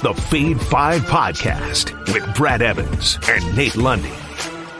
The 0.00 0.14
Fade 0.14 0.60
5 0.60 1.02
podcast 1.02 1.92
with 2.12 2.36
Brad 2.36 2.62
Evans 2.62 3.18
and 3.28 3.56
Nate 3.56 3.74
Lundy. 3.74 4.27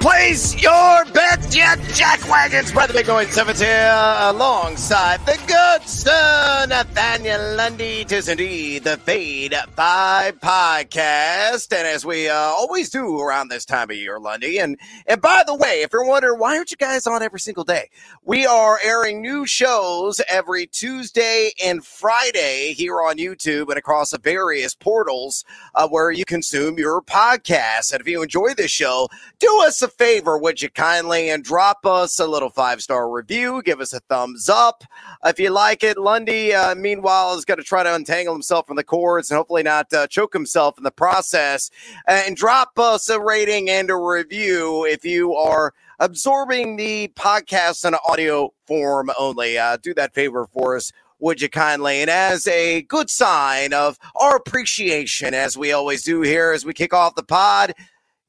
Place 0.00 0.62
your 0.62 1.04
bets, 1.06 1.53
Jack 1.53 2.28
Wagons, 2.28 2.71
Brother 2.71 2.92
Big 2.92 3.08
Noise 3.08 3.30
Sevens 3.30 3.58
here 3.58 3.90
alongside 4.21 5.19
the 5.26 5.37
good 5.48 5.88
sir 5.88 6.67
Nathaniel 6.69 7.56
Lundy. 7.56 8.04
Tis 8.04 8.29
indeed 8.29 8.84
the 8.84 8.97
Fade 8.98 9.56
5 9.74 10.38
podcast. 10.38 11.76
And 11.76 11.87
as 11.88 12.06
we 12.06 12.29
uh, 12.29 12.34
always 12.34 12.90
do 12.90 13.19
around 13.19 13.48
this 13.48 13.65
time 13.65 13.90
of 13.90 13.97
year, 13.97 14.21
Lundy. 14.21 14.58
And, 14.58 14.79
and 15.06 15.21
by 15.21 15.42
the 15.44 15.56
way, 15.56 15.83
if 15.83 15.92
you're 15.92 16.06
wondering, 16.06 16.38
why 16.38 16.56
aren't 16.56 16.70
you 16.70 16.77
guys 16.77 17.09
on 17.09 17.21
every 17.21 17.41
single 17.41 17.65
day? 17.65 17.91
We 18.24 18.46
are 18.46 18.79
airing 18.85 19.21
new 19.21 19.46
shows 19.46 20.21
every 20.29 20.69
Tuesday 20.69 21.51
and 21.65 21.85
Friday 21.85 22.73
here 22.73 23.02
on 23.02 23.16
YouTube 23.16 23.69
and 23.69 23.79
across 23.79 24.10
the 24.10 24.19
various 24.19 24.77
portals 24.77 25.45
uh, 25.74 25.88
where 25.88 26.12
you 26.12 26.24
consume 26.24 26.79
your 26.79 27.02
podcasts. 27.02 27.93
And 27.93 28.01
if 28.01 28.07
you 28.07 28.23
enjoy 28.23 28.55
this 28.55 28.71
show, 28.71 29.09
do 29.41 29.62
us 29.62 29.83
a 29.83 29.88
favor, 29.88 30.38
would 30.38 30.62
you 30.62 30.70
kindly, 30.70 31.30
and 31.30 31.42
drop 31.42 31.84
us 31.84 32.19
a 32.19 32.27
little 32.27 32.51
five 32.51 32.83
star 32.83 33.10
review? 33.10 33.62
Give 33.62 33.80
us 33.80 33.92
a 33.92 34.01
thumbs 34.01 34.48
up 34.48 34.84
if 35.24 35.38
you 35.38 35.51
like 35.51 35.83
it. 35.83 35.98
Lundy, 35.98 36.55
uh, 36.55 36.74
meanwhile, 36.74 37.34
is 37.34 37.45
going 37.45 37.59
to 37.59 37.65
try 37.65 37.83
to 37.83 37.95
untangle 37.95 38.34
himself 38.34 38.66
from 38.66 38.77
the 38.77 38.84
cords 38.84 39.30
and 39.30 39.37
hopefully 39.37 39.62
not 39.62 39.93
uh, 39.93 40.06
choke 40.06 40.32
himself 40.32 40.79
in 40.79 40.84
the 40.84 40.91
process. 40.91 41.70
And 42.06 42.37
drop 42.37 42.79
us 42.79 43.09
a 43.09 43.20
rating 43.20 43.70
and 43.70 43.91
a 43.91 43.96
review 43.96 44.84
if 44.84 45.05
you 45.05 45.34
are 45.34 45.74
absorbing 45.98 46.77
the 46.77 47.09
podcast 47.16 47.87
in 47.87 47.95
audio 48.09 48.52
form 48.66 49.10
only. 49.18 49.59
Uh, 49.59 49.76
do 49.76 49.95
that 49.95 50.15
favor 50.15 50.46
for 50.52 50.76
us 50.76 50.93
would 51.20 51.43
you 51.43 51.48
kindly? 51.48 52.01
And 52.01 52.10
as 52.10 52.46
a 52.46 52.82
good 52.82 53.10
sign 53.10 53.73
of 53.73 53.98
our 54.15 54.37
appreciation, 54.37 55.35
as 55.35 55.57
we 55.57 55.73
always 55.73 56.02
do 56.02 56.23
here 56.23 56.52
as 56.52 56.65
we 56.65 56.73
kick 56.73 56.95
off 56.95 57.16
the 57.16 57.23
pod, 57.23 57.74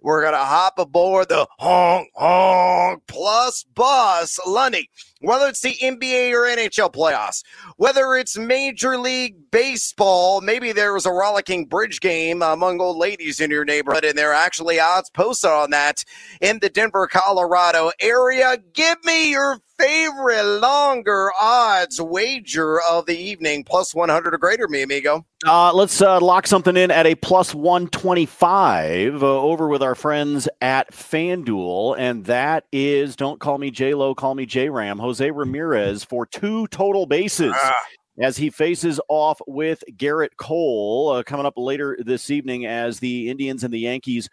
we're 0.02 0.22
going 0.22 0.34
to 0.34 0.40
hop 0.40 0.80
aboard 0.80 1.30
the 1.30 1.48
honk 1.60 2.10
honk 2.16 3.04
plus 3.08 3.64
bus. 3.64 4.40
Lundy, 4.46 4.90
whether 5.22 5.48
it's 5.48 5.62
the 5.62 5.76
NBA 5.76 6.32
or 6.32 6.48
NHL 6.48 6.94
playoffs, 6.94 7.44
whether 7.78 8.16
it's 8.16 8.38
Major 8.38 8.98
League 8.98 9.36
Baseball, 9.52 10.42
maybe 10.42 10.72
there 10.72 10.94
was 10.94 11.06
a 11.06 11.12
rollicking 11.12 11.66
bridge 11.66 12.00
game 12.00 12.42
among 12.42 12.80
old 12.80 12.98
ladies 12.98 13.40
in 13.40 13.52
your 13.52 13.66
neighborhood, 13.66 14.06
and 14.06 14.18
there 14.18 14.32
are 14.32 14.46
actually 14.46 14.80
odds 14.80 15.10
posted 15.10 15.52
on 15.52 15.72
that 15.72 16.04
in 16.42 16.60
the 16.60 16.70
Denver, 16.70 17.08
Colorado 17.08 17.92
area. 18.00 18.58
Give 18.74 18.98
me 19.04 19.32
your 19.32 19.60
favorite 19.80 20.60
longer 20.60 21.32
odds 21.40 22.02
wager 22.02 22.82
of 22.82 23.06
the 23.06 23.18
evening, 23.18 23.64
plus 23.64 23.96
100 23.96 24.34
or 24.34 24.38
greater, 24.38 24.68
me 24.68 24.82
amigo. 24.82 25.26
Uh, 25.48 25.74
let's 25.74 26.02
uh, 26.02 26.20
lock 26.20 26.46
something 26.46 26.76
in 26.76 26.92
at 26.92 27.08
a 27.08 27.16
plus 27.16 27.56
125 27.56 29.24
uh, 29.24 29.26
over 29.26 29.68
with 29.70 29.82
our 29.82 29.96
friends 29.96 30.50
at 30.62 30.92
FanDuel. 30.92 31.96
And 31.98 32.26
that 32.26 32.66
is, 32.72 33.16
don't 33.16 33.40
call 33.40 33.58
me 33.58 33.72
J 33.72 33.94
Lo, 33.94 34.14
call 34.14 34.36
me 34.36 34.46
J 34.46 34.70
Ram, 34.70 35.00
Jose 35.00 35.32
Ramirez 35.32 36.04
for 36.04 36.26
two 36.26 36.68
total 36.68 37.06
bases. 37.06 37.54
Ah 37.56 37.74
as 38.20 38.38
he 38.38 38.50
faces 38.50 39.00
off 39.08 39.40
with 39.48 39.84
Gerrit 39.96 40.36
Cole 40.38 41.10
uh, 41.10 41.24
coming 41.24 41.46
up 41.46 41.54
later 41.56 41.98
this 42.04 42.30
evening 42.30 42.66
as 42.66 43.00
the 43.00 43.30
Indians 43.30 43.64
and 43.64 43.74
the 43.74 43.80
Yankees 43.80 44.30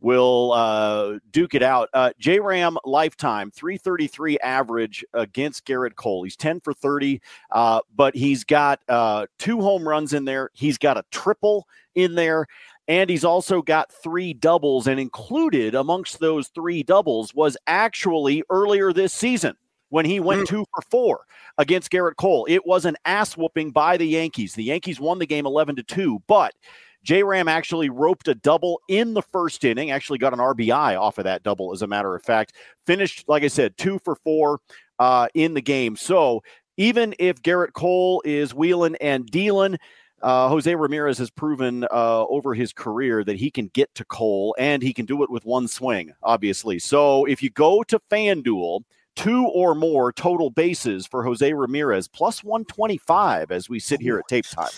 will 0.00 0.52
uh, 0.52 1.18
duke 1.30 1.54
it 1.54 1.62
out. 1.62 1.88
Uh, 1.92 2.10
J 2.18 2.40
Ram 2.40 2.78
lifetime 2.84 3.50
333 3.50 4.38
average 4.38 5.04
against 5.12 5.66
Gerrit 5.66 5.94
Cole. 5.94 6.24
He's 6.24 6.36
10 6.36 6.60
for 6.60 6.72
30, 6.72 7.20
uh, 7.50 7.80
but 7.94 8.14
he's 8.14 8.44
got 8.44 8.80
uh, 8.88 9.26
two 9.38 9.60
home 9.60 9.86
runs 9.86 10.12
in 10.12 10.24
there. 10.24 10.50
He's 10.54 10.78
got 10.78 10.96
a 10.96 11.04
triple 11.10 11.66
in 11.94 12.14
there. 12.14 12.46
And 12.88 13.08
he's 13.08 13.24
also 13.24 13.62
got 13.62 13.92
three 13.92 14.32
doubles, 14.32 14.88
and 14.88 14.98
included 14.98 15.76
amongst 15.76 16.18
those 16.18 16.48
three 16.48 16.82
doubles 16.82 17.32
was 17.32 17.56
actually 17.68 18.42
earlier 18.50 18.92
this 18.92 19.12
season 19.12 19.56
when 19.90 20.04
he 20.04 20.18
went 20.18 20.42
mm. 20.42 20.48
two 20.48 20.64
for 20.74 20.82
four 20.90 21.20
against 21.58 21.92
Gerrit 21.92 22.16
Cole. 22.16 22.46
It 22.48 22.66
was 22.66 22.86
an 22.86 22.96
ass 23.04 23.36
whooping 23.36 23.70
by 23.70 23.96
the 23.96 24.06
Yankees. 24.06 24.54
The 24.54 24.64
Yankees 24.64 24.98
won 24.98 25.20
the 25.20 25.26
game 25.26 25.46
11 25.46 25.76
to 25.76 25.82
2, 25.84 26.22
but 26.26 26.52
J 27.02 27.22
Ram 27.22 27.48
actually 27.48 27.90
roped 27.90 28.28
a 28.28 28.34
double 28.34 28.80
in 28.88 29.14
the 29.14 29.22
first 29.22 29.64
inning, 29.64 29.90
actually 29.90 30.18
got 30.18 30.32
an 30.32 30.38
RBI 30.38 31.00
off 31.00 31.18
of 31.18 31.24
that 31.24 31.42
double, 31.42 31.72
as 31.72 31.82
a 31.82 31.86
matter 31.86 32.14
of 32.14 32.22
fact. 32.22 32.54
Finished, 32.86 33.24
like 33.28 33.42
I 33.42 33.48
said, 33.48 33.76
two 33.76 33.98
for 34.04 34.16
four 34.16 34.60
uh, 34.98 35.28
in 35.34 35.54
the 35.54 35.62
game. 35.62 35.96
So 35.96 36.42
even 36.76 37.14
if 37.18 37.42
Gerrit 37.42 37.72
Cole 37.72 38.22
is 38.24 38.54
wheeling 38.54 38.96
and 39.00 39.26
dealing, 39.26 39.78
uh, 40.22 40.48
Jose 40.48 40.74
Ramirez 40.74 41.18
has 41.18 41.30
proven 41.30 41.84
uh, 41.84 42.26
over 42.26 42.54
his 42.54 42.72
career 42.72 43.24
that 43.24 43.36
he 43.36 43.50
can 43.50 43.68
get 43.68 43.94
to 43.94 44.04
Cole 44.04 44.54
and 44.58 44.82
he 44.82 44.92
can 44.92 45.06
do 45.06 45.22
it 45.22 45.30
with 45.30 45.44
one 45.44 45.66
swing, 45.66 46.12
obviously. 46.22 46.78
So 46.78 47.24
if 47.24 47.42
you 47.42 47.50
go 47.50 47.82
to 47.84 47.98
FanDuel, 48.10 48.82
two 49.16 49.46
or 49.46 49.74
more 49.74 50.12
total 50.12 50.50
bases 50.50 51.06
for 51.06 51.24
Jose 51.24 51.52
Ramirez, 51.52 52.08
plus 52.08 52.44
125 52.44 53.50
as 53.50 53.68
we 53.68 53.78
sit 53.78 54.00
here 54.00 54.18
at 54.18 54.28
tape 54.28 54.46
time. 54.46 54.70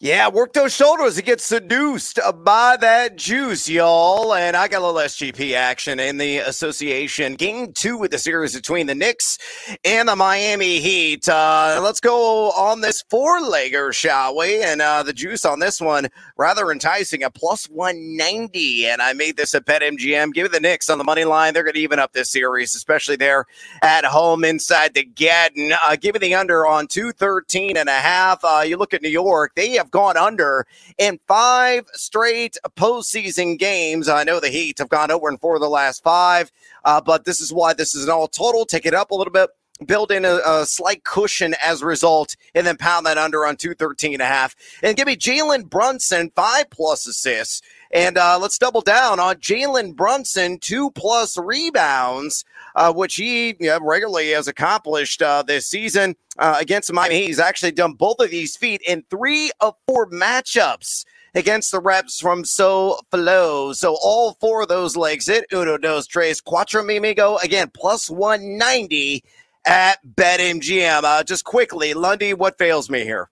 Yeah, 0.00 0.28
work 0.28 0.52
those 0.52 0.72
shoulders 0.72 1.16
to 1.16 1.22
get 1.22 1.40
seduced 1.40 2.20
by 2.44 2.76
that 2.80 3.16
juice, 3.16 3.68
y'all. 3.68 4.32
And 4.32 4.56
I 4.56 4.68
got 4.68 4.80
a 4.80 4.86
little 4.86 5.00
SGP 5.00 5.54
action 5.54 5.98
in 5.98 6.18
the 6.18 6.38
association. 6.38 7.34
Game 7.34 7.72
two 7.72 7.98
with 7.98 8.12
the 8.12 8.18
series 8.18 8.54
between 8.54 8.86
the 8.86 8.94
Knicks 8.94 9.38
and 9.84 10.08
the 10.08 10.14
Miami 10.14 10.78
Heat. 10.78 11.28
Uh, 11.28 11.80
let's 11.82 11.98
go 11.98 12.52
on 12.52 12.80
this 12.80 13.02
four 13.10 13.40
legger, 13.40 13.92
shall 13.92 14.36
we? 14.36 14.62
And 14.62 14.80
uh, 14.80 15.02
the 15.02 15.12
juice 15.12 15.44
on 15.44 15.58
this 15.58 15.80
one, 15.80 16.06
rather 16.38 16.70
enticing, 16.70 17.22
a 17.24 17.30
plus 17.30 17.68
190. 17.68 18.86
And 18.86 19.02
I 19.02 19.12
made 19.12 19.36
this 19.36 19.52
a 19.52 19.60
bet 19.60 19.82
MGM. 19.82 20.32
Give 20.32 20.46
it 20.46 20.52
the 20.52 20.60
Knicks 20.60 20.88
on 20.88 20.96
the 20.96 21.04
money 21.04 21.24
line. 21.24 21.52
They're 21.52 21.64
going 21.64 21.74
to 21.74 21.80
even 21.80 21.98
up 21.98 22.12
this 22.12 22.30
series, 22.30 22.74
especially 22.74 23.16
there 23.16 23.44
at 23.82 24.04
home 24.04 24.44
inside 24.44 24.94
the 24.94 25.04
Garden. 25.04 25.72
Uh, 25.84 25.96
give 25.96 26.14
it 26.14 26.20
the 26.20 26.34
under 26.34 26.66
on 26.66 26.86
213 26.86 27.76
and 27.76 27.88
a 27.88 27.92
half. 27.92 28.44
Uh, 28.44 28.62
you 28.64 28.76
look 28.76 28.94
at 28.94 29.02
New 29.02 29.08
York, 29.08 29.52
they 29.56 29.72
have 29.72 29.90
gone 29.90 30.16
under 30.16 30.66
in 30.96 31.18
five 31.26 31.84
straight 31.92 32.56
postseason 32.76 33.58
games. 33.58 34.08
I 34.08 34.22
know 34.24 34.38
the 34.40 34.48
Heat 34.48 34.78
have 34.78 34.88
gone 34.88 35.10
over 35.10 35.28
in 35.28 35.38
four 35.38 35.56
of 35.56 35.60
the 35.60 35.68
last 35.68 36.02
five, 36.02 36.52
uh, 36.84 37.00
but 37.00 37.24
this 37.24 37.40
is 37.40 37.52
why 37.52 37.74
this 37.74 37.94
is 37.94 38.04
an 38.04 38.10
all 38.10 38.28
total. 38.28 38.64
Take 38.64 38.86
it 38.86 38.94
up 38.94 39.10
a 39.10 39.14
little 39.14 39.32
bit 39.32 39.50
build 39.84 40.10
in 40.10 40.24
a, 40.24 40.40
a, 40.44 40.66
slight 40.66 41.04
cushion 41.04 41.54
as 41.62 41.82
a 41.82 41.86
result, 41.86 42.36
and 42.54 42.66
then 42.66 42.76
pound 42.76 43.06
that 43.06 43.18
under 43.18 43.46
on 43.46 43.56
213 43.56 44.14
and 44.14 44.22
a 44.22 44.26
half. 44.26 44.54
And 44.82 44.96
give 44.96 45.06
me 45.06 45.16
Jalen 45.16 45.68
Brunson, 45.68 46.30
five 46.34 46.70
plus 46.70 47.06
assists. 47.06 47.62
And 47.90 48.18
uh, 48.18 48.38
let's 48.38 48.58
double 48.58 48.82
down 48.82 49.18
on 49.18 49.36
Jalen 49.36 49.96
Brunson, 49.96 50.58
two 50.58 50.90
plus 50.90 51.38
rebounds, 51.38 52.44
uh, 52.74 52.92
which 52.92 53.14
he 53.14 53.56
regularly 53.80 54.30
has 54.30 54.46
accomplished 54.46 55.22
uh, 55.22 55.42
this 55.42 55.66
season 55.66 56.16
uh, 56.38 56.56
against 56.60 56.92
Miami. 56.92 57.26
He's 57.26 57.38
actually 57.38 57.72
done 57.72 57.92
both 57.92 58.20
of 58.20 58.30
these 58.30 58.56
feat 58.56 58.82
in 58.86 59.04
three 59.08 59.50
of 59.60 59.74
four 59.86 60.10
matchups 60.10 61.04
against 61.34 61.72
the 61.72 61.80
reps 61.80 62.20
from 62.20 62.44
So 62.44 63.00
Flow. 63.10 63.72
So 63.72 63.96
all 64.02 64.36
four 64.40 64.62
of 64.62 64.68
those 64.68 64.96
legs 64.96 65.28
it 65.28 65.46
uno 65.52 65.78
dos 65.78 66.06
tres 66.06 66.40
cuatro 66.40 66.82
mimigo 66.84 67.42
again 67.42 67.70
plus 67.72 68.10
190 68.10 69.24
at 69.66 69.98
BetMGM. 70.14 71.02
Uh, 71.04 71.22
just 71.22 71.44
quickly, 71.44 71.94
Lundy, 71.94 72.34
what 72.34 72.58
fails 72.58 72.90
me 72.90 73.04
here? 73.04 73.30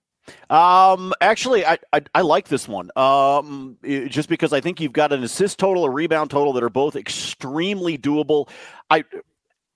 Um, 0.51 1.13
actually, 1.21 1.65
I, 1.65 1.79
I, 1.93 2.01
I 2.15 2.21
like 2.23 2.49
this 2.49 2.67
one. 2.69 2.91
Um, 2.97 3.77
just 4.09 4.29
because 4.29 4.53
I 4.53 4.61
think 4.61 4.81
you've 4.81 4.93
got 4.93 5.13
an 5.13 5.23
assist 5.23 5.59
total, 5.59 5.85
a 5.85 5.91
rebound 5.91 6.31
total 6.31 6.53
that 6.55 6.63
are 6.63 6.71
both 6.71 6.97
extremely 6.97 7.97
doable. 7.97 8.49
I 8.91 9.05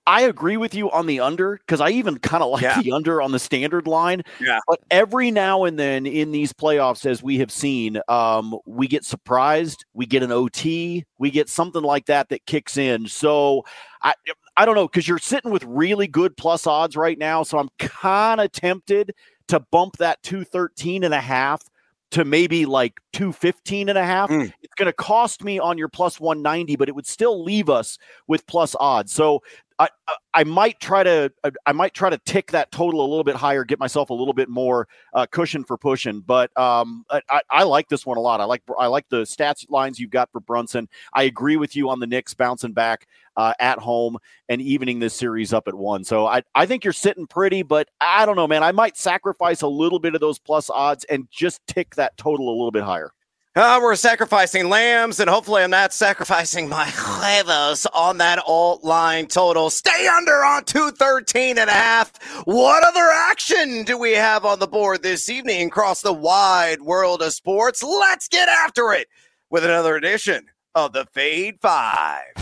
I 0.07 0.23
agree 0.23 0.57
with 0.57 0.75
you 0.75 0.91
on 0.91 1.07
the 1.07 1.21
under 1.21 1.57
because 1.59 1.81
I 1.81 1.91
even 1.91 2.19
kind 2.19 2.43
of 2.43 2.51
like 2.51 2.63
yeah. 2.63 2.81
the 2.83 2.93
under 2.93 3.23
on 3.23 3.33
the 3.33 3.39
standard 3.39 3.87
line. 3.87 4.23
Yeah. 4.41 4.59
But 4.67 4.81
every 4.91 5.31
now 5.31 5.65
and 5.65 5.79
then 5.79 6.07
in 6.07 6.33
these 6.33 6.53
playoffs, 6.53 7.07
as 7.07 7.23
we 7.23 7.39
have 7.39 7.53
seen, 7.53 8.01
um, 8.09 8.59
we 8.67 8.89
get 8.89 9.05
surprised. 9.05 9.85
We 9.93 10.07
get 10.07 10.25
an 10.25 10.33
OT. 10.33 11.05
We 11.19 11.31
get 11.31 11.49
something 11.49 11.83
like 11.83 12.07
that 12.07 12.31
that 12.31 12.47
kicks 12.47 12.77
in. 12.77 13.07
So 13.07 13.65
I 14.03 14.15
I 14.57 14.65
don't 14.65 14.75
know 14.75 14.87
because 14.87 15.09
you're 15.09 15.19
sitting 15.19 15.51
with 15.51 15.65
really 15.65 16.07
good 16.07 16.37
plus 16.37 16.67
odds 16.67 16.97
right 16.97 17.19
now. 17.19 17.43
So 17.43 17.59
I'm 17.59 17.71
kind 17.79 18.41
of 18.41 18.53
tempted 18.53 19.15
to 19.49 19.61
bump 19.61 19.97
that 19.99 20.23
213 20.23 21.05
and 21.05 21.15
a 21.15 21.21
half 21.21 21.63
to 22.11 22.25
maybe 22.25 22.67
like 22.67 23.01
215 23.13 23.89
and 23.89 23.99
a 23.99 24.05
half. 24.05 24.31
Mm. 24.31 24.53
It's 24.63 24.75
going 24.75 24.87
to 24.87 24.93
cost 24.93 25.45
me 25.45 25.59
on 25.59 25.79
your 25.79 25.89
plus 25.89 26.19
190, 26.19 26.77
but 26.77 26.89
it 26.89 26.95
would 26.95 27.07
still 27.07 27.43
leave 27.43 27.71
us 27.71 27.99
with 28.27 28.47
plus 28.47 28.75
odds. 28.79 29.13
So 29.13 29.43
I, 29.81 29.89
I 30.35 30.45
might 30.45 30.79
try 30.79 31.03
to 31.03 31.33
I 31.65 31.73
might 31.73 31.95
try 31.95 32.11
to 32.11 32.19
tick 32.19 32.51
that 32.51 32.71
total 32.71 33.01
a 33.01 33.09
little 33.09 33.25
bit 33.25 33.35
higher, 33.35 33.65
get 33.65 33.79
myself 33.79 34.11
a 34.11 34.15
little 34.15 34.35
bit 34.35 34.51
more 34.51 34.87
uh, 35.15 35.25
cushion 35.31 35.65
for 35.65 35.79
pushing. 35.79 36.21
But 36.21 36.57
um, 36.59 37.07
I, 37.11 37.41
I 37.49 37.63
like 37.63 37.89
this 37.89 38.05
one 38.05 38.19
a 38.19 38.21
lot. 38.21 38.43
I 38.43 38.45
like 38.45 38.63
I 38.79 38.89
like 38.89 39.09
the 39.09 39.23
stats 39.23 39.65
lines 39.71 39.99
you've 39.99 40.11
got 40.11 40.31
for 40.33 40.41
Brunson. 40.41 40.87
I 41.15 41.23
agree 41.23 41.57
with 41.57 41.75
you 41.75 41.89
on 41.89 41.99
the 41.99 42.07
Knicks 42.07 42.35
bouncing 42.35 42.75
back 42.75 43.07
uh, 43.37 43.55
at 43.59 43.79
home 43.79 44.19
and 44.51 44.61
evening 44.61 44.99
this 44.99 45.15
series 45.15 45.55
up 45.55 45.67
at 45.67 45.75
one. 45.75 46.05
So 46.05 46.27
I 46.27 46.43
I 46.55 46.67
think 46.67 46.85
you're 46.85 46.93
sitting 46.93 47.27
pretty, 47.27 47.63
but 47.63 47.89
I 48.03 48.27
don't 48.27 48.37
know, 48.37 48.47
man. 48.47 48.63
I 48.63 48.73
might 48.73 48.99
sacrifice 48.99 49.63
a 49.63 49.69
little 49.69 49.99
bit 49.99 50.15
of 50.15 50.21
those 50.21 50.39
plus 50.39 50.69
odds 50.69 51.05
and 51.05 51.27
just 51.31 51.67
tick 51.67 51.95
that 51.95 52.19
total 52.19 52.49
a 52.49 52.53
little 52.53 52.71
bit 52.71 52.83
higher. 52.83 53.13
Uh, 53.61 53.79
we're 53.79 53.95
sacrificing 53.95 54.71
lambs, 54.71 55.21
and 55.21 55.29
hopefully, 55.29 55.63
I'm 55.63 55.69
not 55.69 55.93
sacrificing 55.93 56.67
my 56.67 56.87
huevos 56.97 57.85
on 57.93 58.17
that 58.17 58.43
alt 58.47 58.85
line 58.85 59.27
total. 59.27 59.69
Stay 59.69 60.07
under 60.07 60.43
on 60.43 60.65
213 60.65 61.59
and 61.59 61.69
a 61.69 61.73
half. 61.75 62.11
What 62.47 62.83
other 62.83 63.07
action 63.13 63.83
do 63.83 63.99
we 63.99 64.13
have 64.13 64.47
on 64.47 64.61
the 64.61 64.67
board 64.67 65.03
this 65.03 65.29
evening 65.29 65.67
across 65.67 66.01
the 66.01 66.11
wide 66.11 66.81
world 66.81 67.21
of 67.21 67.35
sports? 67.35 67.83
Let's 67.83 68.29
get 68.29 68.49
after 68.49 68.95
it 68.95 69.09
with 69.51 69.63
another 69.63 69.95
edition 69.95 70.47
of 70.75 70.95
the 70.95 71.05
Fade 71.13 71.59
Five. 71.61 72.33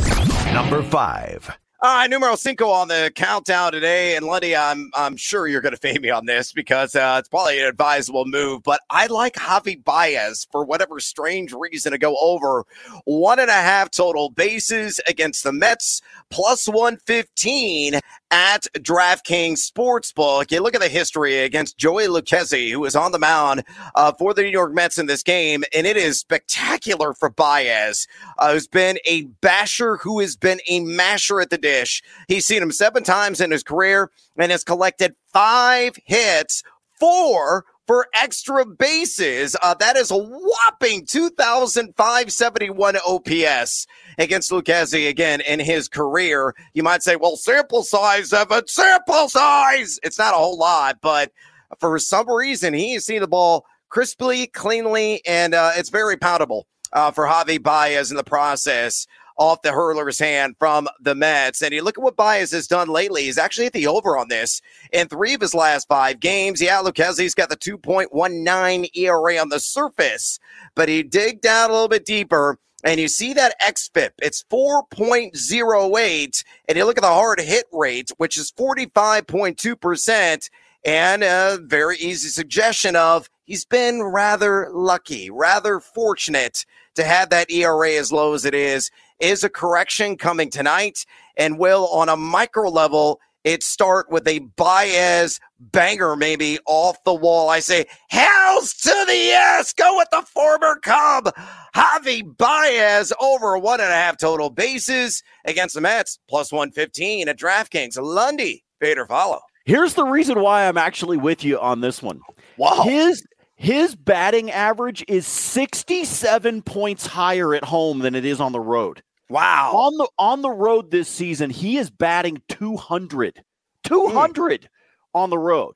Number 0.55 0.85
five. 0.85 1.51
All 1.81 1.95
right, 1.95 2.11
numero 2.11 2.35
cinco 2.35 2.71
on 2.71 2.89
the 2.89 3.13
countdown 3.15 3.71
today, 3.71 4.17
and 4.17 4.27
Lundy, 4.27 4.57
I'm 4.57 4.91
I'm 4.95 5.17
sure 5.17 5.47
you're 5.47 5.61
going 5.61 5.75
to 5.75 5.79
fade 5.79 6.03
me 6.03 6.11
on 6.11 6.27
this 6.27 6.53
because 6.53 6.97
uh, 6.97 7.19
it's 7.21 7.29
probably 7.29 7.61
an 7.61 7.69
advisable 7.69 8.25
move. 8.25 8.65
But 8.65 8.81
I 8.91 9.07
like 9.07 9.35
Javy 9.35 9.85
Baez 9.85 10.49
for 10.51 10.65
whatever 10.65 10.99
strange 10.99 11.53
reason 11.53 11.93
to 11.93 11.99
go 11.99 12.17
over 12.21 12.67
one 13.05 13.39
and 13.39 13.49
a 13.49 13.53
half 13.53 13.93
total 13.93 14.29
bases 14.31 15.01
against 15.07 15.45
the 15.45 15.53
Mets, 15.53 16.03
plus 16.31 16.67
one 16.67 16.97
fifteen 17.07 18.01
at 18.31 18.67
DraftKings 18.75 19.71
Sportsbook. 19.71 20.51
You 20.51 20.63
look 20.63 20.75
at 20.75 20.81
the 20.81 20.89
history 20.89 21.39
against 21.39 21.79
Joey 21.79 22.09
Lucchesi, 22.09 22.71
who 22.71 22.81
was 22.81 22.95
on 22.95 23.13
the 23.13 23.19
mound 23.19 23.65
uh, 23.95 24.13
for 24.13 24.35
the 24.35 24.43
New 24.43 24.51
York 24.51 24.75
Mets 24.75 24.99
in 24.99 25.07
this 25.07 25.23
game, 25.23 25.65
and 25.75 25.87
it 25.87 25.97
is 25.97 26.19
spectacular 26.19 27.15
for 27.15 27.31
Baez, 27.31 28.07
uh, 28.39 28.53
who's 28.53 28.69
been 28.69 28.99
a 29.07 29.23
basher, 29.41 29.97
who 29.97 30.21
has 30.21 30.37
been 30.37 30.61
a 30.69 30.81
masher 30.81 31.41
at 31.41 31.51
the 31.51 31.59
dish. 31.59 32.03
He's 32.29 32.45
seen 32.45 32.63
him 32.63 32.73
seven 32.73 33.03
times 33.03 33.41
in 33.41 33.51
his 33.51 33.63
career 33.63 34.11
and 34.37 34.53
has 34.53 34.65
collected 34.65 35.15
five 35.33 35.97
hits, 36.05 36.63
four 37.01 37.65
for 37.89 38.07
extra 38.15 38.65
bases. 38.65 39.57
Uh, 39.63 39.75
that 39.75 39.97
is 39.97 40.13
a 40.13 40.17
whopping 40.17 41.07
2,571 41.07 42.97
OPS 42.99 43.87
against 44.19 44.53
Lucchesi 44.53 45.09
again 45.09 45.41
in 45.41 45.59
his 45.59 45.89
career. 45.89 46.55
You 46.75 46.83
might 46.85 47.03
say, 47.03 47.17
well, 47.17 47.37
sample 47.37 47.83
size, 47.83 48.33
Evan, 48.33 48.69
sample 48.69 49.29
size. 49.31 49.99
It's 50.05 50.19
not 50.19 50.35
a 50.35 50.37
whole 50.37 50.59
lot, 50.59 50.99
but 51.01 51.33
for 51.81 51.99
some 51.99 52.31
reason, 52.31 52.75
he 52.75 52.93
has 52.93 53.07
seen 53.07 53.23
the 53.23 53.27
ball 53.27 53.65
crisply, 53.89 54.47
cleanly, 54.49 55.23
and 55.27 55.55
uh, 55.55 55.73
it's 55.75 55.89
very 55.89 56.19
poundable 56.19 56.65
uh, 56.93 57.11
for 57.11 57.27
Javy 57.27 57.61
Baez 57.61 58.11
in 58.11 58.19
the 58.19 58.25
process 58.25 59.07
off 59.39 59.63
the 59.63 59.73
hurler's 59.73 60.19
hand 60.19 60.57
from 60.59 60.89
the 61.01 61.15
Mets. 61.15 61.63
And 61.63 61.73
you 61.73 61.83
look 61.83 61.97
at 61.97 62.05
what 62.05 62.17
Baez 62.17 62.51
has 62.51 62.67
done 62.67 62.89
lately. 62.89 63.23
He's 63.23 63.39
actually 63.39 63.65
hit 63.65 63.73
the 63.73 63.87
over 63.87 64.19
on 64.19 64.29
this 64.29 64.61
in 64.93 65.09
three 65.09 65.35
of 65.35 65.41
his 65.41 65.55
last 65.55 65.89
five 65.89 66.21
games. 66.21 66.61
Yeah, 66.61 66.83
Lucchesi's 66.83 67.35
got 67.35 67.49
the 67.49 67.57
2.19 67.57 68.97
ERA 68.97 69.39
on 69.39 69.49
the 69.49 69.61
surface, 69.61 70.39
but 70.75 70.89
he 70.89 71.03
dig 71.03 71.41
down 71.41 71.71
a 71.71 71.73
little 71.73 71.89
bit 71.89 72.05
deeper. 72.05 72.59
And 72.85 73.01
you 73.01 73.09
see 73.09 73.33
that 73.35 73.61
XFIP, 73.61 74.11
it's 74.19 74.45
4.08. 74.51 76.45
And 76.69 76.79
you 76.79 76.85
look 76.85 76.99
at 76.99 77.03
the 77.03 77.09
hard 77.09 77.41
hit 77.41 77.67
rate, 77.73 78.13
which 78.19 78.39
is 78.39 78.53
45.2%. 78.53 80.51
And 80.85 81.25
a 81.25 81.59
very 81.61 81.97
easy 81.99 82.29
suggestion 82.29 82.95
of 82.95 83.29
he's 83.45 83.65
been 83.65 84.03
rather 84.03 84.71
lucky, 84.73 85.29
rather 85.29 85.81
fortunate 85.81 86.65
to 86.95 87.05
have 87.05 87.31
that 87.31 87.51
ERA 87.51 87.93
as 87.95 88.13
low 88.13 88.35
as 88.35 88.45
it 88.45 88.55
is. 88.55 88.91
Is 89.21 89.45
a 89.45 89.49
correction 89.49 90.17
coming 90.17 90.51
tonight? 90.51 91.05
And 91.37 91.59
will, 91.59 91.89
on 91.89 92.09
a 92.09 92.17
micro 92.17 92.69
level, 92.69 93.21
it 93.45 93.63
start 93.63 94.11
with 94.11 94.27
a 94.29 94.41
Baez 94.41 95.41
banger 95.59 96.17
maybe 96.17 96.59
off 96.67 97.03
the 97.05 97.15
wall. 97.15 97.49
I 97.49 97.61
say, 97.61 97.87
hells 98.11 98.75
to 98.75 99.05
the 99.07 99.15
yes. 99.15 99.73
Go 99.73 99.97
with 99.97 100.09
the 100.11 100.23
former 100.23 100.79
Cub, 100.83 101.35
Javy 101.75 102.37
Baez, 102.37 103.13
over 103.21 103.57
one 103.59 103.81
and 103.81 103.91
a 103.91 103.95
half 103.95 104.19
total 104.19 104.51
bases 104.51 105.23
against 105.45 105.75
the 105.75 105.81
Mets, 105.81 106.19
plus 106.29 106.53
115 106.53 107.29
at 107.29 107.39
DraftKings. 107.39 108.01
Lundy, 108.01 108.65
Vader 108.81 109.07
follow. 109.07 109.41
Here's 109.65 109.95
the 109.95 110.05
reason 110.05 110.41
why 110.41 110.67
I'm 110.67 110.79
actually 110.79 111.17
with 111.17 111.45
you 111.45 111.61
on 111.61 111.81
this 111.81 112.03
one. 112.03 112.21
Wow. 112.57 112.83
His 112.85 113.25
his 113.57 113.97
batting 113.97 114.51
average 114.51 115.05
is 115.09 115.27
67 115.27 116.63
points 116.63 117.07
higher 117.07 117.55
at 117.55 117.65
home 117.65 117.99
than 117.99 118.15
it 118.15 118.25
is 118.25 118.41
on 118.41 118.53
the 118.53 118.61
road. 118.61 119.03
Wow. 119.31 119.73
On 119.75 119.97
the 119.97 120.09
on 120.19 120.43
the 120.43 120.51
road 120.51 120.91
this 120.91 121.09
season, 121.09 121.51
he 121.51 121.77
is 121.77 121.91
batting 121.91 122.43
200. 122.49 123.43
200 123.85 124.63
mm. 124.63 124.67
on 125.15 125.31
the 125.31 125.39
road. 125.39 125.75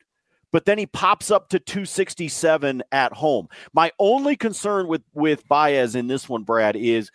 But 0.51 0.67
then 0.67 0.77
he 0.79 0.87
pops 0.87 1.31
up 1.31 1.49
to 1.51 1.59
267 1.59 2.83
at 2.93 3.13
home. 3.13 3.49
My 3.73 3.91
only 3.99 4.37
concern 4.37 4.87
with 4.87 5.03
with 5.15 5.47
Baez 5.49 5.95
in 5.95 6.07
this 6.07 6.29
one, 6.29 6.43
Brad, 6.43 6.77
is 6.77 7.11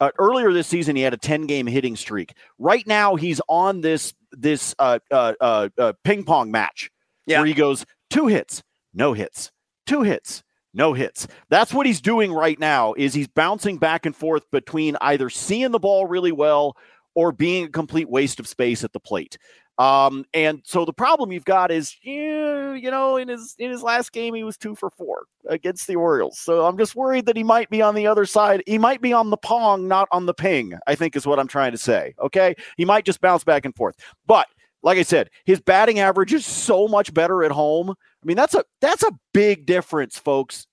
uh, 0.00 0.10
earlier 0.18 0.52
this 0.52 0.66
season 0.66 0.96
he 0.96 1.02
had 1.02 1.14
a 1.14 1.18
10 1.18 1.46
game 1.46 1.66
hitting 1.66 1.96
streak. 1.96 2.34
Right 2.58 2.86
now 2.86 3.16
he's 3.16 3.40
on 3.48 3.80
this 3.80 4.14
this 4.32 4.74
uh, 4.78 4.98
uh, 5.10 5.34
uh, 5.40 5.68
uh 5.78 5.92
ping 6.04 6.24
pong 6.24 6.50
match 6.50 6.90
yeah. 7.26 7.38
where 7.38 7.46
he 7.46 7.54
goes 7.54 7.84
two 8.10 8.26
hits, 8.26 8.62
no 8.94 9.12
hits, 9.12 9.50
two 9.86 10.02
hits, 10.02 10.42
no 10.72 10.92
hits. 10.92 11.26
That's 11.48 11.72
what 11.72 11.86
he's 11.86 12.00
doing 12.00 12.32
right 12.32 12.58
now 12.58 12.94
is 12.94 13.14
he's 13.14 13.28
bouncing 13.28 13.78
back 13.78 14.06
and 14.06 14.14
forth 14.14 14.50
between 14.50 14.96
either 15.00 15.30
seeing 15.30 15.72
the 15.72 15.78
ball 15.78 16.06
really 16.06 16.32
well 16.32 16.76
or 17.14 17.32
being 17.32 17.64
a 17.64 17.70
complete 17.70 18.08
waste 18.08 18.40
of 18.40 18.46
space 18.46 18.84
at 18.84 18.92
the 18.92 19.00
plate. 19.00 19.36
Um, 19.78 20.26
and 20.34 20.60
so 20.66 20.84
the 20.84 20.92
problem 20.92 21.32
you've 21.32 21.46
got 21.46 21.70
is, 21.70 21.96
you, 22.02 22.78
know, 22.82 23.16
in 23.16 23.28
his 23.28 23.54
in 23.58 23.70
his 23.70 23.82
last 23.82 24.12
game 24.12 24.34
he 24.34 24.44
was 24.44 24.58
two 24.58 24.74
for 24.74 24.90
four 24.90 25.24
against 25.48 25.86
the 25.86 25.96
Orioles. 25.96 26.38
So 26.38 26.66
I'm 26.66 26.76
just 26.76 26.94
worried 26.94 27.24
that 27.26 27.36
he 27.36 27.42
might 27.42 27.70
be 27.70 27.80
on 27.80 27.94
the 27.94 28.06
other 28.06 28.26
side. 28.26 28.62
He 28.66 28.76
might 28.76 29.00
be 29.00 29.14
on 29.14 29.30
the 29.30 29.38
pong, 29.38 29.88
not 29.88 30.06
on 30.12 30.26
the 30.26 30.34
ping. 30.34 30.78
I 30.86 30.94
think 30.94 31.16
is 31.16 31.26
what 31.26 31.38
I'm 31.38 31.48
trying 31.48 31.72
to 31.72 31.78
say. 31.78 32.14
Okay, 32.20 32.54
he 32.76 32.84
might 32.84 33.06
just 33.06 33.22
bounce 33.22 33.42
back 33.42 33.64
and 33.64 33.74
forth. 33.74 33.96
But 34.26 34.48
like 34.82 34.98
I 34.98 35.02
said, 35.02 35.30
his 35.44 35.60
batting 35.60 35.98
average 35.98 36.32
is 36.32 36.46
so 36.46 36.88
much 36.88 37.12
better 37.12 37.42
at 37.42 37.52
home. 37.52 37.90
I 37.90 38.26
mean, 38.26 38.36
that's 38.36 38.54
a 38.54 38.64
that's 38.80 39.02
a 39.02 39.12
big 39.32 39.66
difference, 39.66 40.18
folks. 40.18 40.66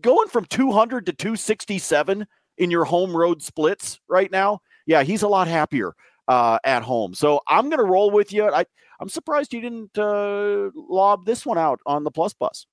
Going 0.00 0.28
from 0.28 0.44
200 0.44 1.06
to 1.06 1.12
267 1.12 2.26
in 2.58 2.70
your 2.70 2.84
home 2.84 3.16
road 3.16 3.42
splits 3.42 4.00
right 4.08 4.30
now, 4.30 4.60
yeah, 4.86 5.02
he's 5.02 5.22
a 5.22 5.28
lot 5.28 5.48
happier 5.48 5.94
uh, 6.28 6.58
at 6.64 6.82
home. 6.82 7.14
So 7.14 7.40
I'm 7.48 7.68
going 7.68 7.78
to 7.78 7.84
roll 7.84 8.10
with 8.10 8.32
you. 8.32 8.48
I, 8.48 8.64
I'm 9.00 9.08
surprised 9.08 9.52
you 9.52 9.60
didn't 9.60 9.98
uh, 9.98 10.70
lob 10.74 11.24
this 11.24 11.44
one 11.44 11.58
out 11.58 11.80
on 11.86 12.04
the 12.04 12.10
plus 12.10 12.34
bus. 12.34 12.66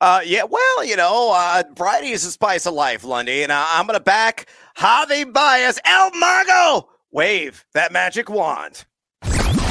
Uh, 0.00 0.20
yeah, 0.24 0.44
well, 0.44 0.84
you 0.84 0.96
know, 0.96 1.32
uh, 1.34 1.62
variety 1.76 2.10
is 2.10 2.24
the 2.24 2.30
spice 2.30 2.66
of 2.66 2.74
life, 2.74 3.04
Lundy, 3.04 3.42
and 3.42 3.52
I'm 3.52 3.86
going 3.86 3.98
to 3.98 4.04
back 4.04 4.48
Javy 4.76 5.32
Baez, 5.32 5.80
El 5.84 6.12
Mago. 6.12 6.88
Wave 7.10 7.64
that 7.74 7.90
magic 7.90 8.30
wand. 8.30 8.84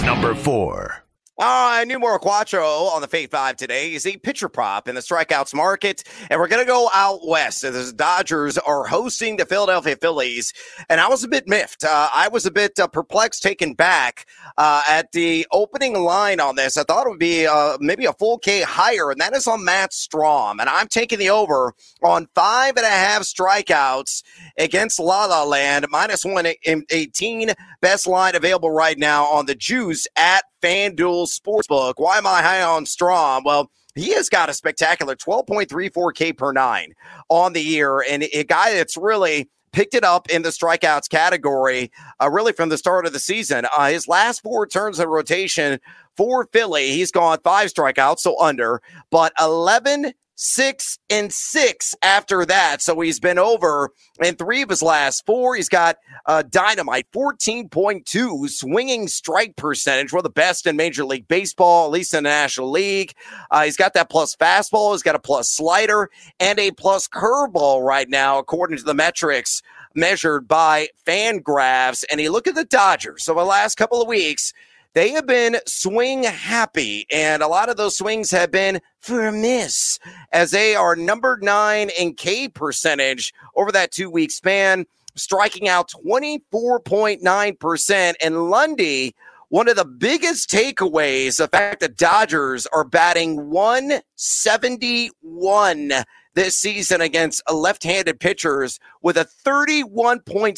Number 0.08 0.34
four. 0.34 1.07
All 1.40 1.70
right, 1.70 1.88
numero 1.88 2.18
cuatro 2.18 2.90
on 2.90 3.02
the 3.02 3.08
Fade 3.08 3.30
Five 3.30 3.58
today 3.58 3.94
is 3.94 4.08
a 4.08 4.18
pitcher 4.18 4.50
prop 4.50 4.88
in 4.88 4.96
the 4.96 5.02
strikeouts 5.02 5.54
market, 5.54 6.04
and 6.32 6.40
we're 6.40 6.48
going 6.48 6.64
to 6.64 6.68
go 6.68 6.90
out 6.96 7.28
west. 7.28 7.62
The 7.62 7.94
Dodgers 7.96 8.58
are 8.58 8.88
hosting 8.88 9.38
the 9.38 9.46
Philadelphia 9.46 9.96
Phillies, 9.98 10.52
and 10.90 11.00
I 11.00 11.08
was 11.08 11.24
a 11.24 11.28
bit 11.28 11.48
miffed. 11.48 11.84
Uh, 11.84 12.10
I 12.12 12.28
was 12.28 12.48
a 12.48 12.52
bit 12.52 12.80
uh, 12.80 12.88
perplexed, 12.88 13.44
taken 13.44 13.76
back 13.76 14.26
uh, 14.58 14.82
at 14.90 15.12
the 15.12 15.46
opening 15.52 15.94
line 16.02 16.40
on 16.40 16.56
this. 16.56 16.76
I 16.76 16.82
thought 16.82 17.06
it 17.06 17.12
would 17.12 17.20
be 17.20 17.46
uh, 17.46 17.78
maybe 17.80 18.06
a 18.06 18.14
full 18.14 18.40
K 18.40 18.64
higher, 18.64 19.12
and 19.12 19.22
that 19.22 19.36
is 19.36 19.46
on 19.46 19.64
Matt 19.64 19.92
Strahm, 19.92 20.60
and 20.60 20.68
I'm 20.68 20.88
taking 20.88 21.20
the 21.20 21.30
over 21.30 21.72
on 22.02 22.28
five 22.34 22.78
and 22.78 22.86
a 22.86 22.90
half 22.90 23.22
strikeouts 23.22 24.24
against 24.58 25.00
La 25.00 25.26
La 25.26 25.44
Land, 25.44 25.86
minus 25.92 26.26
one 26.26 26.48
eighteen, 26.66 27.52
best 27.80 28.08
line 28.08 28.36
available 28.36 28.72
right 28.72 28.98
now 28.98 29.26
on 29.26 29.46
the 29.46 29.54
Juice 29.54 30.08
at 30.18 30.44
FanDuel 30.68 31.30
Sportsbook. 31.30 31.94
Why 31.96 32.18
am 32.18 32.28
I 32.28 32.42
high 32.42 32.62
on 32.62 32.84
Strahm? 32.84 33.46
Well, 33.46 33.72
he 33.96 34.10
has 34.16 34.28
got 34.28 34.50
a 34.50 34.54
spectacular 34.54 35.16
12.34 35.16 36.14
K 36.14 36.34
per 36.34 36.52
nine 36.52 36.92
on 37.30 37.54
the 37.54 37.62
year, 37.62 38.02
and 38.02 38.24
a 38.34 38.44
guy 38.44 38.74
that's 38.74 38.98
really 38.98 39.50
picked 39.72 39.94
it 39.94 40.04
up 40.04 40.30
in 40.30 40.42
the 40.42 40.50
strikeouts 40.50 41.10
category, 41.10 41.90
uh, 42.22 42.30
really 42.30 42.52
from 42.52 42.68
the 42.68 42.78
start 42.78 43.06
of 43.06 43.14
the 43.14 43.20
season. 43.20 43.66
Uh, 43.78 43.88
his 43.88 44.10
last 44.10 44.42
four 44.42 44.68
turns 44.68 45.00
of 45.00 45.08
rotation 45.08 45.80
for 46.18 46.50
Philly, 46.52 46.92
he's 46.92 47.14
gone 47.14 47.38
five 47.46 47.72
strikeouts, 47.72 48.20
so 48.20 48.38
under, 48.38 48.82
but 49.10 49.32
11 49.40 50.12
six 50.38 51.00
and 51.10 51.34
six 51.34 51.96
after 52.02 52.46
that. 52.46 52.82
So 52.82 53.00
he's 53.02 53.20
been 53.20 53.40
over 53.40 53.90
in 54.22 54.36
three 54.36 54.62
of 54.62 54.70
his 54.70 54.84
last 54.84 55.26
four. 55.26 55.56
He's 55.56 55.68
got 55.68 55.98
uh, 56.26 56.44
dynamite 56.44 57.08
14.2 57.12 58.50
swinging 58.50 59.08
strike 59.08 59.56
percentage, 59.56 60.14
one 60.14 60.20
of 60.20 60.24
the 60.24 60.30
best 60.30 60.68
in 60.68 60.78
Major 60.78 61.04
League 61.04 61.28
Baseball, 61.28 61.86
at 61.86 61.92
least 61.92 62.14
in 62.14 62.24
the 62.24 62.30
National 62.30 62.72
League. 62.72 63.14
Uh, 63.52 63.64
he's 63.64 63.78
got 63.78 63.94
that 63.96 64.10
plus 64.10 64.36
fastball, 64.36 64.94
he's 64.94 65.04
got 65.04 65.16
a 65.16 65.20
plus 65.20 65.50
slider, 65.50 66.10
and 66.40 66.60
a 66.60 66.72
plus 66.72 67.08
curveball 67.08 67.84
right 67.84 68.08
now, 68.08 68.38
according 68.38 68.78
to 68.78 68.84
the 68.84 68.94
metrics 68.94 69.62
measured 69.96 70.48
by 70.48 70.88
FanGraphs. 71.06 72.06
And 72.10 72.22
you 72.22 72.32
look 72.32 72.48
at 72.48 72.56
the 72.56 72.64
Dodgers. 72.64 73.24
So 73.24 73.34
the 73.34 73.44
last 73.44 73.76
couple 73.76 74.02
of 74.02 74.08
weeks, 74.08 74.54
they 74.94 75.10
have 75.10 75.26
been 75.26 75.58
swing 75.66 76.24
happy, 76.24 77.06
and 77.12 77.44
a 77.44 77.48
lot 77.48 77.70
of 77.70 77.78
those 77.78 77.98
swings 77.98 78.30
have 78.32 78.52
been 78.52 78.82
for 79.00 79.28
a 79.28 79.32
miss, 79.32 80.00
as 80.32 80.52
they 80.52 80.76
are 80.76 80.96
number 80.96 81.40
nine 81.42 81.90
in 82.00 82.14
K 82.14 82.48
percentage 82.48 83.34
over 83.56 83.72
that 83.72 83.92
two 83.92 84.10
week 84.10 84.32
span, 84.32 84.86
striking 85.16 85.68
out 85.68 85.92
24.9%. 86.06 88.14
And 88.22 88.50
Lundy, 88.50 89.16
one 89.50 89.68
of 89.70 89.76
the 89.76 89.86
biggest 89.86 90.50
takeaways, 90.50 91.38
the 91.38 91.48
fact 91.48 91.82
that 91.82 91.98
Dodgers 91.98 92.66
are 92.68 92.84
batting 92.84 93.50
171 93.50 95.92
this 96.34 96.58
season 96.58 97.02
against 97.02 97.44
left 97.52 97.84
handed 97.84 98.20
pitchers 98.20 98.80
with 99.02 99.18
a 99.18 99.28
31.7 99.46 100.58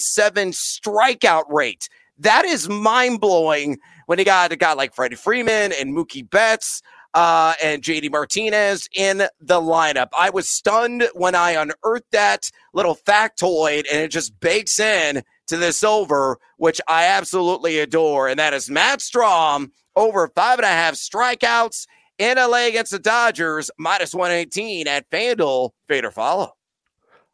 strikeout 0.54 1.44
rate. 1.50 1.90
That 2.20 2.46
is 2.46 2.68
mind 2.68 3.22
blowing 3.22 3.80
when 4.06 4.20
you 4.20 4.26
got 4.26 4.52
a 4.52 4.58
guy 4.58 4.74
like 4.74 4.94
Freddie 4.94 5.16
Freeman 5.16 5.72
and 5.72 5.96
Mookie 5.96 6.30
Betts 6.30 6.82
uh, 7.14 7.54
and 7.64 7.82
JD 7.82 8.12
Martinez 8.12 8.90
in 8.94 9.20
the 9.40 9.62
lineup. 9.62 10.10
I 10.18 10.30
was 10.30 10.50
stunned 10.50 11.08
when 11.14 11.34
I 11.34 11.52
unearthed 11.52 12.12
that 12.12 12.52
little 12.74 12.96
factoid, 12.96 13.86
and 13.92 14.02
it 14.02 14.12
just 14.12 14.38
bakes 14.40 14.80
in 14.80 15.24
to 15.48 15.58
this 15.58 15.84
over, 15.84 16.40
which 16.58 16.82
I 16.88 17.06
absolutely 17.06 17.80
adore. 17.80 18.28
And 18.28 18.38
that 18.40 18.54
is 18.54 18.70
Matt 18.70 19.00
Strahm 19.00 19.72
over 19.96 20.28
five 20.36 20.60
and 20.60 20.66
a 20.66 20.70
half 20.70 20.96
strikeouts 20.96 21.88
in 22.18 22.38
LA 22.38 22.68
against 22.68 22.92
the 22.92 23.00
Dodgers, 23.00 23.72
minus 23.78 24.14
118 24.14 24.88
at 24.88 25.10
FanDuel. 25.10 25.72
Fader 25.88 26.12
follow. 26.12 26.54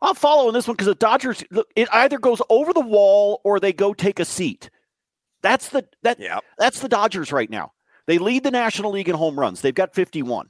I'll 0.02 0.14
follow 0.14 0.48
in 0.48 0.54
this 0.54 0.68
one 0.68 0.76
because 0.76 0.88
the 0.88 0.96
Dodgers, 0.96 1.44
look, 1.50 1.68
it 1.76 1.90
either 1.92 2.20
goes 2.20 2.42
over 2.50 2.72
the 2.72 2.82
wall 2.82 3.42
or 3.44 3.60
they 3.60 3.74
go 3.74 3.94
take 3.94 4.20
a 4.20 4.26
seat. 4.26 4.70
That's 5.46 5.70
the 5.70 5.88
that 6.02 6.20
yep. 6.20 6.44
that's 6.58 6.80
the 6.80 6.90
Dodgers 6.90 7.32
right 7.32 7.52
now. 7.52 7.72
They 8.08 8.18
lead 8.18 8.44
the 8.44 8.50
National 8.50 8.90
League 8.90 9.10
in 9.10 9.16
home 9.16 9.40
runs. 9.40 9.62
They've 9.62 9.76
got 9.76 9.94
51. 9.94 10.50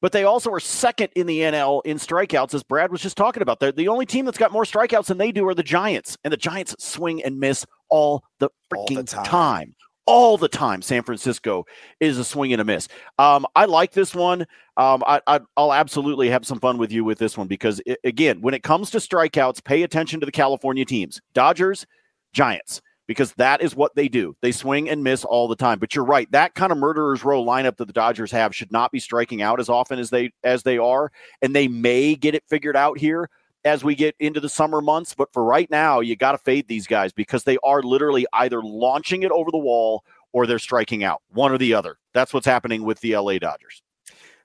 But 0.00 0.12
they 0.12 0.24
also 0.24 0.50
are 0.50 0.60
second 0.60 1.10
in 1.14 1.26
the 1.26 1.40
NL 1.40 1.82
in 1.84 1.98
strikeouts, 1.98 2.54
as 2.54 2.62
Brad 2.62 2.90
was 2.90 3.02
just 3.02 3.18
talking 3.18 3.42
about. 3.42 3.60
They're 3.60 3.70
the 3.70 3.88
only 3.88 4.06
team 4.06 4.24
that's 4.24 4.38
got 4.38 4.50
more 4.50 4.64
strikeouts 4.64 5.06
than 5.06 5.18
they 5.18 5.30
do 5.30 5.46
are 5.46 5.52
the 5.52 5.62
Giants. 5.62 6.16
And 6.24 6.32
the 6.32 6.38
Giants 6.38 6.74
swing 6.78 7.22
and 7.22 7.38
miss 7.38 7.66
all 7.90 8.24
the 8.38 8.48
freaking 8.72 8.76
all 8.76 8.86
the 8.86 9.02
time. 9.02 9.24
time. 9.24 9.74
All 10.06 10.38
the 10.38 10.48
time, 10.48 10.80
San 10.80 11.02
Francisco 11.02 11.66
is 12.00 12.16
a 12.16 12.24
swing 12.24 12.54
and 12.54 12.62
a 12.62 12.64
miss. 12.64 12.88
Um, 13.18 13.44
I 13.54 13.66
like 13.66 13.92
this 13.92 14.14
one. 14.14 14.46
Um, 14.78 15.04
I, 15.06 15.20
I, 15.26 15.40
will 15.58 15.74
absolutely 15.74 16.30
have 16.30 16.46
some 16.46 16.60
fun 16.60 16.78
with 16.78 16.90
you 16.90 17.04
with 17.04 17.18
this 17.18 17.36
one 17.36 17.46
because, 17.46 17.82
it, 17.84 17.98
again, 18.04 18.40
when 18.40 18.54
it 18.54 18.62
comes 18.62 18.90
to 18.92 18.98
strikeouts, 18.98 19.62
pay 19.62 19.82
attention 19.82 20.18
to 20.20 20.26
the 20.26 20.32
California 20.32 20.86
teams 20.86 21.20
Dodgers, 21.34 21.86
Giants 22.32 22.80
because 23.10 23.32
that 23.32 23.60
is 23.60 23.74
what 23.74 23.92
they 23.96 24.06
do. 24.06 24.36
They 24.40 24.52
swing 24.52 24.88
and 24.88 25.02
miss 25.02 25.24
all 25.24 25.48
the 25.48 25.56
time. 25.56 25.80
But 25.80 25.96
you're 25.96 26.04
right, 26.04 26.30
that 26.30 26.54
kind 26.54 26.70
of 26.70 26.78
murderers 26.78 27.24
row 27.24 27.44
lineup 27.44 27.76
that 27.78 27.86
the 27.86 27.92
Dodgers 27.92 28.30
have 28.30 28.54
should 28.54 28.70
not 28.70 28.92
be 28.92 29.00
striking 29.00 29.42
out 29.42 29.58
as 29.58 29.68
often 29.68 29.98
as 29.98 30.10
they 30.10 30.30
as 30.44 30.62
they 30.62 30.78
are, 30.78 31.10
and 31.42 31.52
they 31.52 31.66
may 31.66 32.14
get 32.14 32.36
it 32.36 32.44
figured 32.46 32.76
out 32.76 32.98
here 32.98 33.28
as 33.64 33.82
we 33.82 33.96
get 33.96 34.14
into 34.20 34.38
the 34.38 34.48
summer 34.48 34.80
months. 34.80 35.12
But 35.12 35.32
for 35.32 35.42
right 35.42 35.68
now, 35.72 35.98
you 35.98 36.14
got 36.14 36.32
to 36.32 36.38
fade 36.38 36.68
these 36.68 36.86
guys 36.86 37.12
because 37.12 37.42
they 37.42 37.58
are 37.64 37.82
literally 37.82 38.28
either 38.32 38.62
launching 38.62 39.24
it 39.24 39.32
over 39.32 39.50
the 39.50 39.58
wall 39.58 40.04
or 40.30 40.46
they're 40.46 40.60
striking 40.60 41.02
out, 41.02 41.20
one 41.32 41.50
or 41.50 41.58
the 41.58 41.74
other. 41.74 41.98
That's 42.14 42.32
what's 42.32 42.46
happening 42.46 42.84
with 42.84 43.00
the 43.00 43.16
LA 43.16 43.38
Dodgers. 43.38 43.82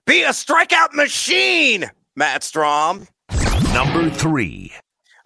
Be 0.07 0.24
a 0.24 0.29
strikeout 0.29 0.91
machine, 0.95 1.91
Matt 2.15 2.41
Strahm. 2.41 3.07
Number 3.75 4.10
three. 4.10 4.74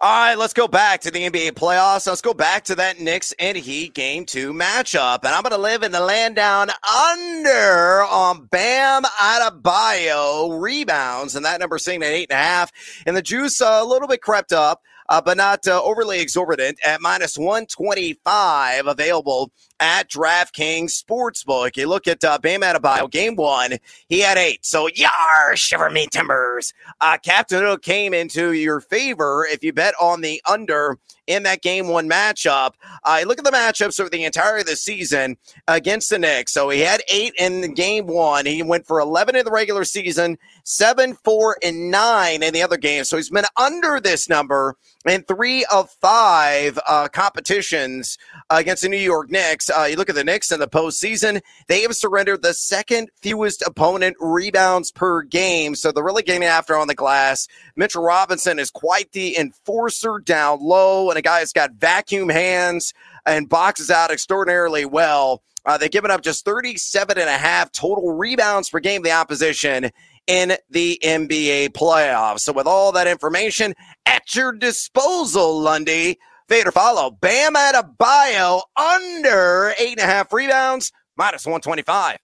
All 0.02 0.10
right, 0.10 0.38
let's 0.38 0.54
go 0.54 0.66
back 0.66 1.02
to 1.02 1.10
the 1.10 1.28
NBA 1.28 1.50
playoffs. 1.52 2.06
Let's 2.06 2.22
go 2.22 2.32
back 2.32 2.64
to 2.64 2.74
that 2.76 3.00
Knicks 3.00 3.34
and 3.38 3.54
Heat 3.54 3.92
game 3.92 4.24
two 4.24 4.54
matchup. 4.54 5.18
And 5.24 5.34
I'm 5.34 5.42
going 5.42 5.52
to 5.52 5.58
live 5.58 5.82
in 5.82 5.92
the 5.92 6.00
land 6.00 6.36
down 6.36 6.70
under 6.70 8.02
on 8.04 8.46
Bam 8.46 9.02
Adebayo 9.02 10.58
rebounds. 10.58 11.36
And 11.36 11.44
that 11.44 11.60
number 11.60 11.76
sitting 11.76 12.02
at 12.02 12.08
eight 12.08 12.28
and 12.30 12.40
a 12.40 12.42
half. 12.42 12.72
And 13.04 13.14
the 13.14 13.20
juice 13.20 13.60
uh, 13.60 13.80
a 13.82 13.84
little 13.84 14.08
bit 14.08 14.22
crept 14.22 14.54
up 14.54 14.80
uh, 15.10 15.20
but 15.20 15.36
not 15.36 15.66
uh, 15.66 15.82
overly 15.82 16.20
exorbitant 16.20 16.78
at 16.86 17.02
minus 17.02 17.36
125 17.36 18.86
available 18.86 19.50
at 19.80 20.08
DraftKings 20.08 21.02
Sportsbook. 21.02 21.76
You 21.76 21.88
look 21.88 22.06
at 22.06 22.22
uh, 22.22 22.38
Bam 22.38 22.60
Adebayo, 22.60 23.10
game 23.10 23.34
one, 23.34 23.78
he 24.08 24.20
had 24.20 24.38
eight. 24.38 24.64
So, 24.64 24.88
yar, 24.94 25.56
shiver 25.56 25.90
me 25.90 26.06
timbers. 26.06 26.72
Uh, 27.00 27.16
Captain 27.22 27.78
came 27.78 28.14
into 28.14 28.52
your 28.52 28.80
favor 28.80 29.46
if 29.50 29.64
you 29.64 29.72
bet 29.72 29.94
on 30.00 30.20
the 30.20 30.42
under 30.48 30.98
in 31.30 31.44
that 31.44 31.62
game 31.62 31.88
one 31.88 32.08
matchup. 32.08 32.72
Uh, 33.04 33.22
look 33.26 33.38
at 33.38 33.44
the 33.44 33.50
matchups 33.50 34.00
over 34.00 34.10
the 34.10 34.24
entire 34.24 34.58
of 34.58 34.66
the 34.66 34.76
season 34.76 35.36
against 35.68 36.10
the 36.10 36.18
Knicks. 36.18 36.52
So 36.52 36.68
he 36.70 36.80
had 36.80 37.02
eight 37.10 37.34
in 37.38 37.60
the 37.60 37.68
game 37.68 38.06
one. 38.06 38.46
He 38.46 38.62
went 38.62 38.86
for 38.86 38.98
11 39.00 39.36
in 39.36 39.44
the 39.44 39.50
regular 39.50 39.84
season, 39.84 40.38
seven, 40.64 41.14
four, 41.24 41.56
and 41.62 41.90
nine 41.90 42.42
in 42.42 42.52
the 42.52 42.62
other 42.62 42.76
games. 42.76 43.08
So 43.08 43.16
he's 43.16 43.30
been 43.30 43.44
under 43.56 44.00
this 44.00 44.28
number 44.28 44.76
in 45.06 45.22
three 45.22 45.64
of 45.72 45.90
five 46.00 46.78
uh, 46.86 47.08
competitions 47.08 48.18
against 48.50 48.82
the 48.82 48.88
New 48.88 48.96
York 48.96 49.30
Knicks. 49.30 49.69
Uh, 49.70 49.84
you 49.84 49.96
look 49.96 50.08
at 50.08 50.14
the 50.14 50.24
Knicks 50.24 50.52
in 50.52 50.60
the 50.60 50.68
postseason, 50.68 51.40
they 51.68 51.82
have 51.82 51.94
surrendered 51.94 52.42
the 52.42 52.54
second 52.54 53.10
fewest 53.22 53.62
opponent 53.62 54.16
rebounds 54.20 54.90
per 54.90 55.22
game. 55.22 55.74
So 55.74 55.92
they're 55.92 56.04
really 56.04 56.22
getting 56.22 56.44
after 56.44 56.76
on 56.76 56.88
the 56.88 56.94
glass. 56.94 57.48
Mitchell 57.76 58.02
Robinson 58.02 58.58
is 58.58 58.70
quite 58.70 59.12
the 59.12 59.36
enforcer 59.36 60.18
down 60.18 60.58
low, 60.60 61.10
and 61.10 61.18
a 61.18 61.22
guy 61.22 61.40
that's 61.40 61.52
got 61.52 61.72
vacuum 61.72 62.28
hands 62.28 62.92
and 63.26 63.48
boxes 63.48 63.90
out 63.90 64.10
extraordinarily 64.10 64.84
well. 64.84 65.42
Uh, 65.66 65.76
they've 65.76 65.90
given 65.90 66.10
up 66.10 66.22
just 66.22 66.44
37 66.44 67.18
and 67.18 67.28
a 67.28 67.36
half 67.36 67.70
total 67.70 68.12
rebounds 68.12 68.70
per 68.70 68.80
game 68.80 69.02
the 69.02 69.12
opposition 69.12 69.90
in 70.26 70.56
the 70.70 70.98
NBA 71.02 71.70
playoffs. 71.70 72.40
So, 72.40 72.52
with 72.52 72.66
all 72.66 72.92
that 72.92 73.06
information 73.06 73.74
at 74.06 74.34
your 74.34 74.52
disposal, 74.52 75.60
Lundy, 75.60 76.18
Fader 76.50 76.72
follow. 76.72 77.12
Bam 77.12 77.54
Adebayo 77.54 78.62
under 78.76 79.72
eight 79.78 79.92
and 79.92 80.00
a 80.00 80.04
half 80.04 80.32
rebounds, 80.32 80.90
minus 81.16 81.46
125 81.46 82.18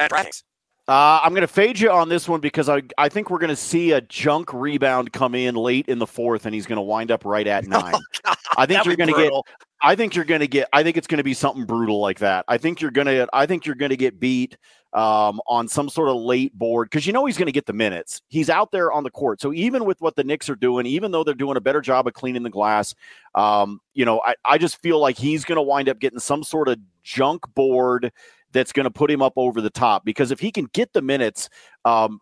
at 0.00 0.10
DraftKings. 0.10 0.42
Uh, 0.86 1.20
I'm 1.22 1.30
going 1.30 1.40
to 1.40 1.48
fade 1.48 1.80
you 1.80 1.90
on 1.90 2.10
this 2.10 2.28
one 2.28 2.40
because 2.40 2.68
I, 2.68 2.82
I 2.98 3.08
think 3.08 3.30
we're 3.30 3.38
going 3.38 3.48
to 3.48 3.56
see 3.56 3.92
a 3.92 4.02
junk 4.02 4.52
rebound 4.52 5.14
come 5.14 5.34
in 5.34 5.54
late 5.54 5.88
in 5.88 5.98
the 5.98 6.06
fourth, 6.06 6.44
and 6.44 6.54
he's 6.54 6.66
going 6.66 6.76
to 6.76 6.82
wind 6.82 7.10
up 7.10 7.24
right 7.24 7.46
at 7.46 7.66
nine. 7.66 7.94
Oh, 8.26 8.34
I 8.58 8.66
think 8.66 8.84
you're 8.84 8.96
going 8.96 9.14
to 9.14 9.16
get. 9.16 9.32
I 9.80 9.94
think 9.94 10.14
you're 10.14 10.26
going 10.26 10.42
to 10.42 10.46
get. 10.46 10.68
I 10.74 10.82
think 10.82 10.98
it's 10.98 11.06
going 11.06 11.18
to 11.18 11.24
be 11.24 11.32
something 11.32 11.64
brutal 11.64 12.00
like 12.00 12.18
that. 12.18 12.44
I 12.48 12.58
think 12.58 12.82
you're 12.82 12.90
going 12.90 13.06
to. 13.06 13.26
I 13.32 13.46
think 13.46 13.64
you're 13.64 13.76
going 13.76 13.92
to 13.92 13.96
get 13.96 14.20
beat 14.20 14.58
um, 14.94 15.40
on 15.48 15.66
some 15.66 15.88
sort 15.88 16.08
of 16.08 16.16
late 16.16 16.56
board 16.56 16.88
because 16.88 17.06
you 17.06 17.12
know 17.12 17.26
he's 17.26 17.36
going 17.36 17.46
to 17.46 17.52
get 17.52 17.66
the 17.66 17.72
minutes. 17.72 18.22
He's 18.28 18.48
out 18.48 18.70
there 18.70 18.92
on 18.92 19.02
the 19.02 19.10
court. 19.10 19.40
So 19.40 19.52
even 19.52 19.84
with 19.84 20.00
what 20.00 20.14
the 20.14 20.22
Knicks 20.22 20.48
are 20.48 20.54
doing, 20.54 20.86
even 20.86 21.10
though 21.10 21.24
they're 21.24 21.34
doing 21.34 21.56
a 21.56 21.60
better 21.60 21.80
job 21.80 22.06
of 22.06 22.14
cleaning 22.14 22.44
the 22.44 22.50
glass, 22.50 22.94
um, 23.34 23.80
you 23.92 24.04
know, 24.04 24.22
I, 24.24 24.34
I 24.44 24.58
just 24.58 24.80
feel 24.80 25.00
like 25.00 25.18
he's 25.18 25.44
going 25.44 25.56
to 25.56 25.62
wind 25.62 25.88
up 25.88 25.98
getting 25.98 26.20
some 26.20 26.44
sort 26.44 26.68
of 26.68 26.78
junk 27.02 27.42
board 27.54 28.12
that's 28.52 28.72
going 28.72 28.84
to 28.84 28.90
put 28.90 29.10
him 29.10 29.20
up 29.20 29.32
over 29.36 29.60
the 29.60 29.68
top 29.68 30.04
because 30.04 30.30
if 30.30 30.38
he 30.38 30.52
can 30.52 30.66
get 30.72 30.92
the 30.92 31.02
minutes, 31.02 31.48
um, 31.84 32.20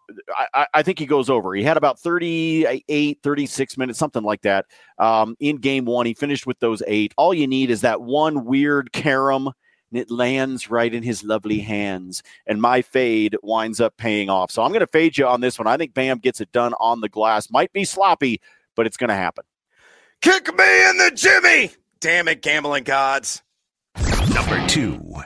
I, 0.54 0.66
I, 0.72 0.82
think 0.82 0.98
he 0.98 1.04
goes 1.04 1.28
over. 1.28 1.54
He 1.54 1.62
had 1.62 1.76
about 1.76 2.00
38, 2.00 3.18
36 3.22 3.78
minutes, 3.78 3.98
something 3.98 4.22
like 4.22 4.40
that 4.42 4.64
um, 4.98 5.36
in 5.40 5.56
game 5.58 5.84
one. 5.84 6.06
He 6.06 6.14
finished 6.14 6.46
with 6.46 6.58
those 6.58 6.82
eight. 6.86 7.12
All 7.18 7.34
you 7.34 7.46
need 7.46 7.70
is 7.70 7.82
that 7.82 8.00
one 8.00 8.46
weird 8.46 8.92
carom 8.92 9.52
and 9.92 10.00
it 10.00 10.10
lands 10.10 10.70
right 10.70 10.92
in 10.92 11.02
his 11.02 11.22
lovely 11.22 11.60
hands. 11.60 12.22
And 12.46 12.60
my 12.60 12.82
fade 12.82 13.36
winds 13.42 13.80
up 13.80 13.96
paying 13.96 14.30
off. 14.30 14.50
So 14.50 14.62
I'm 14.62 14.70
going 14.70 14.80
to 14.80 14.86
fade 14.86 15.18
you 15.18 15.26
on 15.26 15.40
this 15.42 15.58
one. 15.58 15.66
I 15.68 15.76
think 15.76 15.94
Bam 15.94 16.18
gets 16.18 16.40
it 16.40 16.50
done 16.52 16.74
on 16.80 17.00
the 17.00 17.08
glass. 17.08 17.50
Might 17.50 17.72
be 17.72 17.84
sloppy, 17.84 18.40
but 18.74 18.86
it's 18.86 18.96
going 18.96 19.08
to 19.08 19.14
happen. 19.14 19.44
Kick 20.22 20.48
me 20.56 20.90
in 20.90 20.96
the 20.96 21.12
Jimmy. 21.14 21.72
Damn 22.00 22.28
it, 22.28 22.42
gambling 22.42 22.84
gods. 22.84 23.42
Number 24.34 24.66
two. 24.66 25.22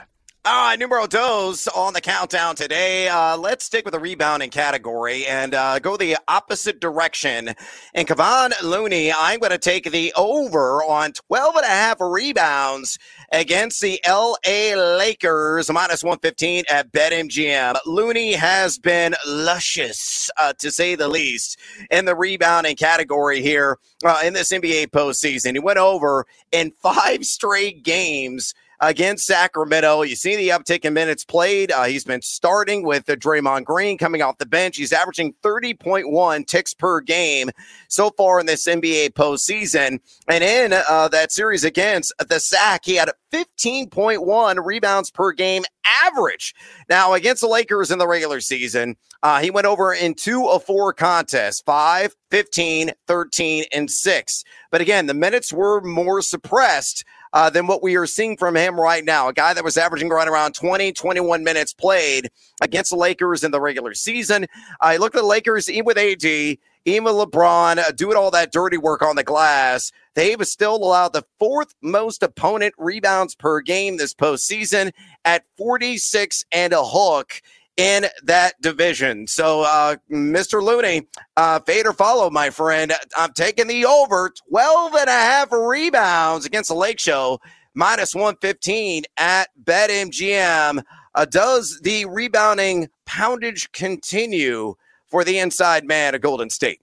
All 0.47 0.53
right, 0.53 0.79
numero 0.79 1.05
dos 1.07 1.67
on 1.67 1.91
the 1.91 1.99
countdown 1.99 2.55
today. 2.55 3.09
Uh, 3.09 3.35
let's 3.35 3.65
stick 3.65 3.83
with 3.83 3.91
the 3.91 3.99
rebounding 3.99 4.49
category 4.49 5.25
and 5.25 5.53
uh, 5.53 5.77
go 5.79 5.97
the 5.97 6.15
opposite 6.29 6.79
direction. 6.79 7.53
And 7.93 8.07
Kevon 8.07 8.53
Looney, 8.63 9.11
I'm 9.11 9.41
going 9.41 9.51
to 9.51 9.57
take 9.57 9.91
the 9.91 10.13
over 10.15 10.81
on 10.85 11.11
12 11.11 11.55
and 11.57 11.65
a 11.65 11.67
half 11.67 11.99
rebounds 11.99 12.97
against 13.33 13.81
the 13.81 13.99
LA 14.07 14.73
Lakers, 14.95 15.69
minus 15.69 16.01
115 16.01 16.63
at 16.69 16.93
BetMGM. 16.93 17.75
Looney 17.85 18.31
has 18.31 18.79
been 18.79 19.15
luscious, 19.27 20.31
uh, 20.39 20.53
to 20.59 20.71
say 20.71 20.95
the 20.95 21.09
least, 21.09 21.59
in 21.91 22.05
the 22.05 22.15
rebounding 22.15 22.77
category 22.77 23.41
here 23.41 23.79
uh, 24.05 24.21
in 24.23 24.31
this 24.31 24.53
NBA 24.53 24.91
postseason. 24.91 25.51
He 25.55 25.59
went 25.59 25.77
over 25.77 26.25
in 26.53 26.71
five 26.81 27.25
straight 27.25 27.83
games 27.83 28.53
against 28.79 29.25
Sacramento. 29.25 30.03
You 30.03 30.15
see 30.15 30.35
the 30.35 30.49
uptick 30.49 30.85
in 30.85 30.93
minutes 30.93 31.23
played. 31.23 31.71
Uh, 31.71 31.85
he's 31.85 32.03
been 32.03 32.21
starting 32.21 32.83
with 32.83 33.09
uh, 33.09 33.15
Draymond 33.15 33.65
Green 33.65 33.97
coming 33.97 34.21
off 34.21 34.37
the 34.37 34.45
bench. 34.45 34.77
He's 34.77 34.93
averaging 34.93 35.33
30.1 35.43 36.45
ticks 36.45 36.73
per 36.73 37.01
game 37.01 37.49
so 37.87 38.11
far 38.11 38.39
in 38.39 38.45
this 38.45 38.67
NBA 38.67 39.11
postseason. 39.13 39.99
And 40.27 40.43
in 40.43 40.73
uh, 40.73 41.07
that 41.09 41.31
series 41.31 41.63
against 41.63 42.13
the 42.29 42.39
Sac, 42.39 42.85
he 42.85 42.95
had 42.95 43.09
15.1 43.31 44.65
rebounds 44.65 45.11
per 45.11 45.31
game 45.31 45.63
average. 46.05 46.53
Now, 46.89 47.13
against 47.13 47.41
the 47.41 47.47
Lakers 47.47 47.91
in 47.91 47.99
the 47.99 48.07
regular 48.07 48.39
season, 48.39 48.95
uh, 49.23 49.39
he 49.39 49.49
went 49.49 49.67
over 49.67 49.93
in 49.93 50.13
two 50.13 50.47
of 50.47 50.63
four 50.63 50.93
contests 50.93 51.61
5, 51.61 52.15
15, 52.29 52.91
13, 53.07 53.65
and 53.73 53.89
6. 53.89 54.43
But 54.71 54.81
again, 54.81 55.07
the 55.07 55.13
minutes 55.13 55.51
were 55.51 55.81
more 55.81 56.21
suppressed 56.21 57.03
uh, 57.33 57.49
than 57.49 57.67
what 57.67 57.83
we 57.83 57.95
are 57.95 58.05
seeing 58.05 58.37
from 58.37 58.55
him 58.55 58.79
right 58.79 59.03
now. 59.03 59.27
A 59.27 59.33
guy 59.33 59.53
that 59.53 59.63
was 59.63 59.77
averaging 59.77 60.09
right 60.09 60.27
around 60.27 60.53
20, 60.53 60.91
21 60.91 61.43
minutes 61.43 61.73
played 61.73 62.29
against 62.61 62.91
the 62.91 62.97
Lakers 62.97 63.43
in 63.43 63.51
the 63.51 63.61
regular 63.61 63.93
season. 63.93 64.47
I 64.81 64.95
uh, 64.95 64.99
look 64.99 65.15
at 65.15 65.21
the 65.21 65.27
Lakers, 65.27 65.69
even 65.69 65.85
with 65.85 65.97
AD, 65.97 66.23
even 66.23 67.03
with 67.03 67.13
LeBron, 67.15 67.77
uh, 67.77 67.91
doing 67.91 68.15
all 68.15 68.31
that 68.31 68.51
dirty 68.51 68.77
work 68.77 69.01
on 69.01 69.15
the 69.15 69.23
glass. 69.23 69.91
They've 70.15 70.47
still 70.47 70.75
allowed 70.75 71.13
the 71.13 71.25
fourth 71.37 71.75
most 71.81 72.23
opponent 72.23 72.73
rebounds 72.77 73.35
per 73.35 73.61
game 73.61 73.97
this 73.97 74.13
postseason 74.13 74.91
at 75.25 75.43
46 75.57 76.45
and 76.51 76.73
a 76.73 76.83
hook 76.83 77.41
in 77.77 78.07
that 78.23 78.59
division. 78.61 79.27
So, 79.27 79.61
uh, 79.61 79.95
Mr. 80.11 80.61
Looney, 80.61 81.07
uh, 81.37 81.59
fade 81.59 81.85
or 81.85 81.93
follow, 81.93 82.29
my 82.29 82.49
friend. 82.49 82.91
I'm 83.15 83.31
taking 83.33 83.67
the 83.67 83.85
over 83.85 84.33
12 84.49 84.95
and 84.95 85.07
a 85.07 85.11
half 85.11 85.51
rebounds 85.51 86.45
against 86.45 86.69
the 86.69 86.75
Lake 86.75 86.99
Show, 86.99 87.39
minus 87.75 88.15
115 88.15 89.03
at 89.17 89.49
BetMGM. 89.63 90.81
Uh, 91.13 91.25
does 91.25 91.79
the 91.83 92.05
rebounding 92.05 92.89
poundage 93.05 93.71
continue 93.71 94.75
for 95.07 95.23
the 95.23 95.39
inside 95.39 95.85
man 95.85 96.15
of 96.15 96.21
Golden 96.21 96.49
State? 96.49 96.81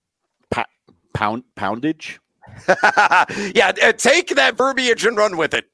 Pa- 0.50 0.66
pound 1.12 1.42
poundage? 1.56 2.20
yeah, 2.68 3.72
uh, 3.82 3.92
take 3.92 4.28
that 4.28 4.54
verbiage 4.56 5.04
and 5.04 5.16
run 5.16 5.36
with 5.36 5.54
it. 5.54 5.66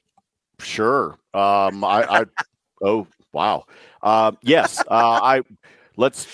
Sure. 0.61 1.19
Um, 1.35 1.85
I, 1.85 2.05
I 2.21 2.25
oh 2.83 3.07
wow. 3.33 3.65
Uh, 4.03 4.33
yes, 4.43 4.81
uh, 4.81 4.85
I 4.91 5.43
let's 5.97 6.27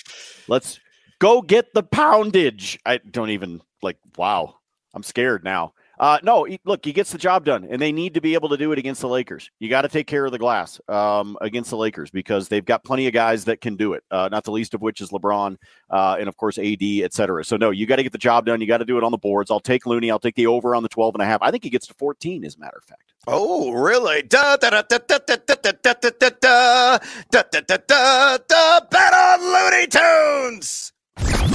let's 0.49 0.81
go 1.19 1.43
get 1.43 1.75
the 1.75 1.83
poundage. 1.83 2.79
I 2.85 2.99
don't 2.99 3.31
even 3.31 3.61
like. 3.83 3.99
Wow, 4.17 4.57
I'm 4.95 5.03
scared 5.03 5.45
now. 5.45 5.73
Uh, 5.99 6.19
no, 6.23 6.45
he, 6.45 6.61
look, 6.65 6.85
he 6.85 6.93
gets 6.93 7.11
the 7.11 7.19
job 7.19 7.45
done, 7.45 7.67
and 7.71 7.81
they 7.81 7.91
need 7.91 8.15
to 8.15 8.21
be 8.21 8.35
able 8.35 8.51
to 8.51 8.57
do 8.57 8.71
it 8.73 8.79
against 8.79 9.01
the 9.01 9.09
Lakers. 9.09 9.51
You 9.59 9.71
got 9.71 9.83
to 9.83 9.89
take 9.89 10.07
care 10.07 10.27
of 10.27 10.33
the 10.33 10.39
glass 10.39 10.79
um, 10.89 11.39
against 11.41 11.71
the 11.71 11.77
Lakers 11.77 12.11
because 12.11 12.49
they've 12.49 12.65
got 12.65 12.85
plenty 12.85 13.07
of 13.07 13.15
guys 13.15 13.47
that 13.47 13.63
can 13.63 13.77
do 13.77 13.95
it. 13.95 14.05
Uh, 14.11 14.29
not 14.31 14.45
the 14.45 14.51
least 14.51 14.75
of 14.75 14.83
which 14.83 15.01
is 15.01 15.09
LeBron, 15.11 15.57
uh, 15.91 16.17
and 16.19 16.29
of 16.29 16.37
course 16.37 16.59
AD, 16.59 16.83
et 16.83 17.15
cetera. 17.15 17.45
So 17.45 17.57
no, 17.57 17.71
you 17.71 17.87
got 17.87 17.97
to 17.97 18.03
get 18.03 18.13
the 18.13 18.19
job 18.19 18.45
done. 18.45 18.61
You 18.61 18.67
got 18.67 18.79
to 18.79 18.85
do 18.85 18.99
it 18.99 19.05
on 19.05 19.11
the 19.11 19.19
boards. 19.19 19.51
I'll 19.51 19.61
take 19.61 19.87
Looney. 19.87 20.11
I'll 20.11 20.19
take 20.19 20.35
the 20.35 20.47
over 20.47 20.75
on 20.75 20.83
the 20.83 20.89
12 20.91 21.15
and 21.15 21.23
a 21.23 21.27
half. 21.27 21.41
I 21.41 21.51
think 21.51 21.65
he 21.65 21.71
gets 21.71 21.87
to 21.87 21.95
14, 21.95 22.45
as 22.45 22.57
a 22.57 22.59
matter 22.59 22.77
of 22.77 22.85
fact. 22.85 23.15
Oh, 23.29 23.73
really? 23.73 24.23
Da 24.23 24.57
da 24.57 24.71
da 24.71 24.83
da 24.83 24.99
da 24.99 25.19
da 25.19 25.37
da 25.37 25.55
da 25.57 25.73
da 25.83 25.93
da 25.93 26.11
da 26.11 26.99
da 27.31 27.43
da 27.43 27.61
da 27.61 27.77
da 27.77 28.39
da 28.39 28.81
Bet 28.89 29.15
on 29.15 29.41
Looney 29.41 29.87
Tunes. 29.89 30.93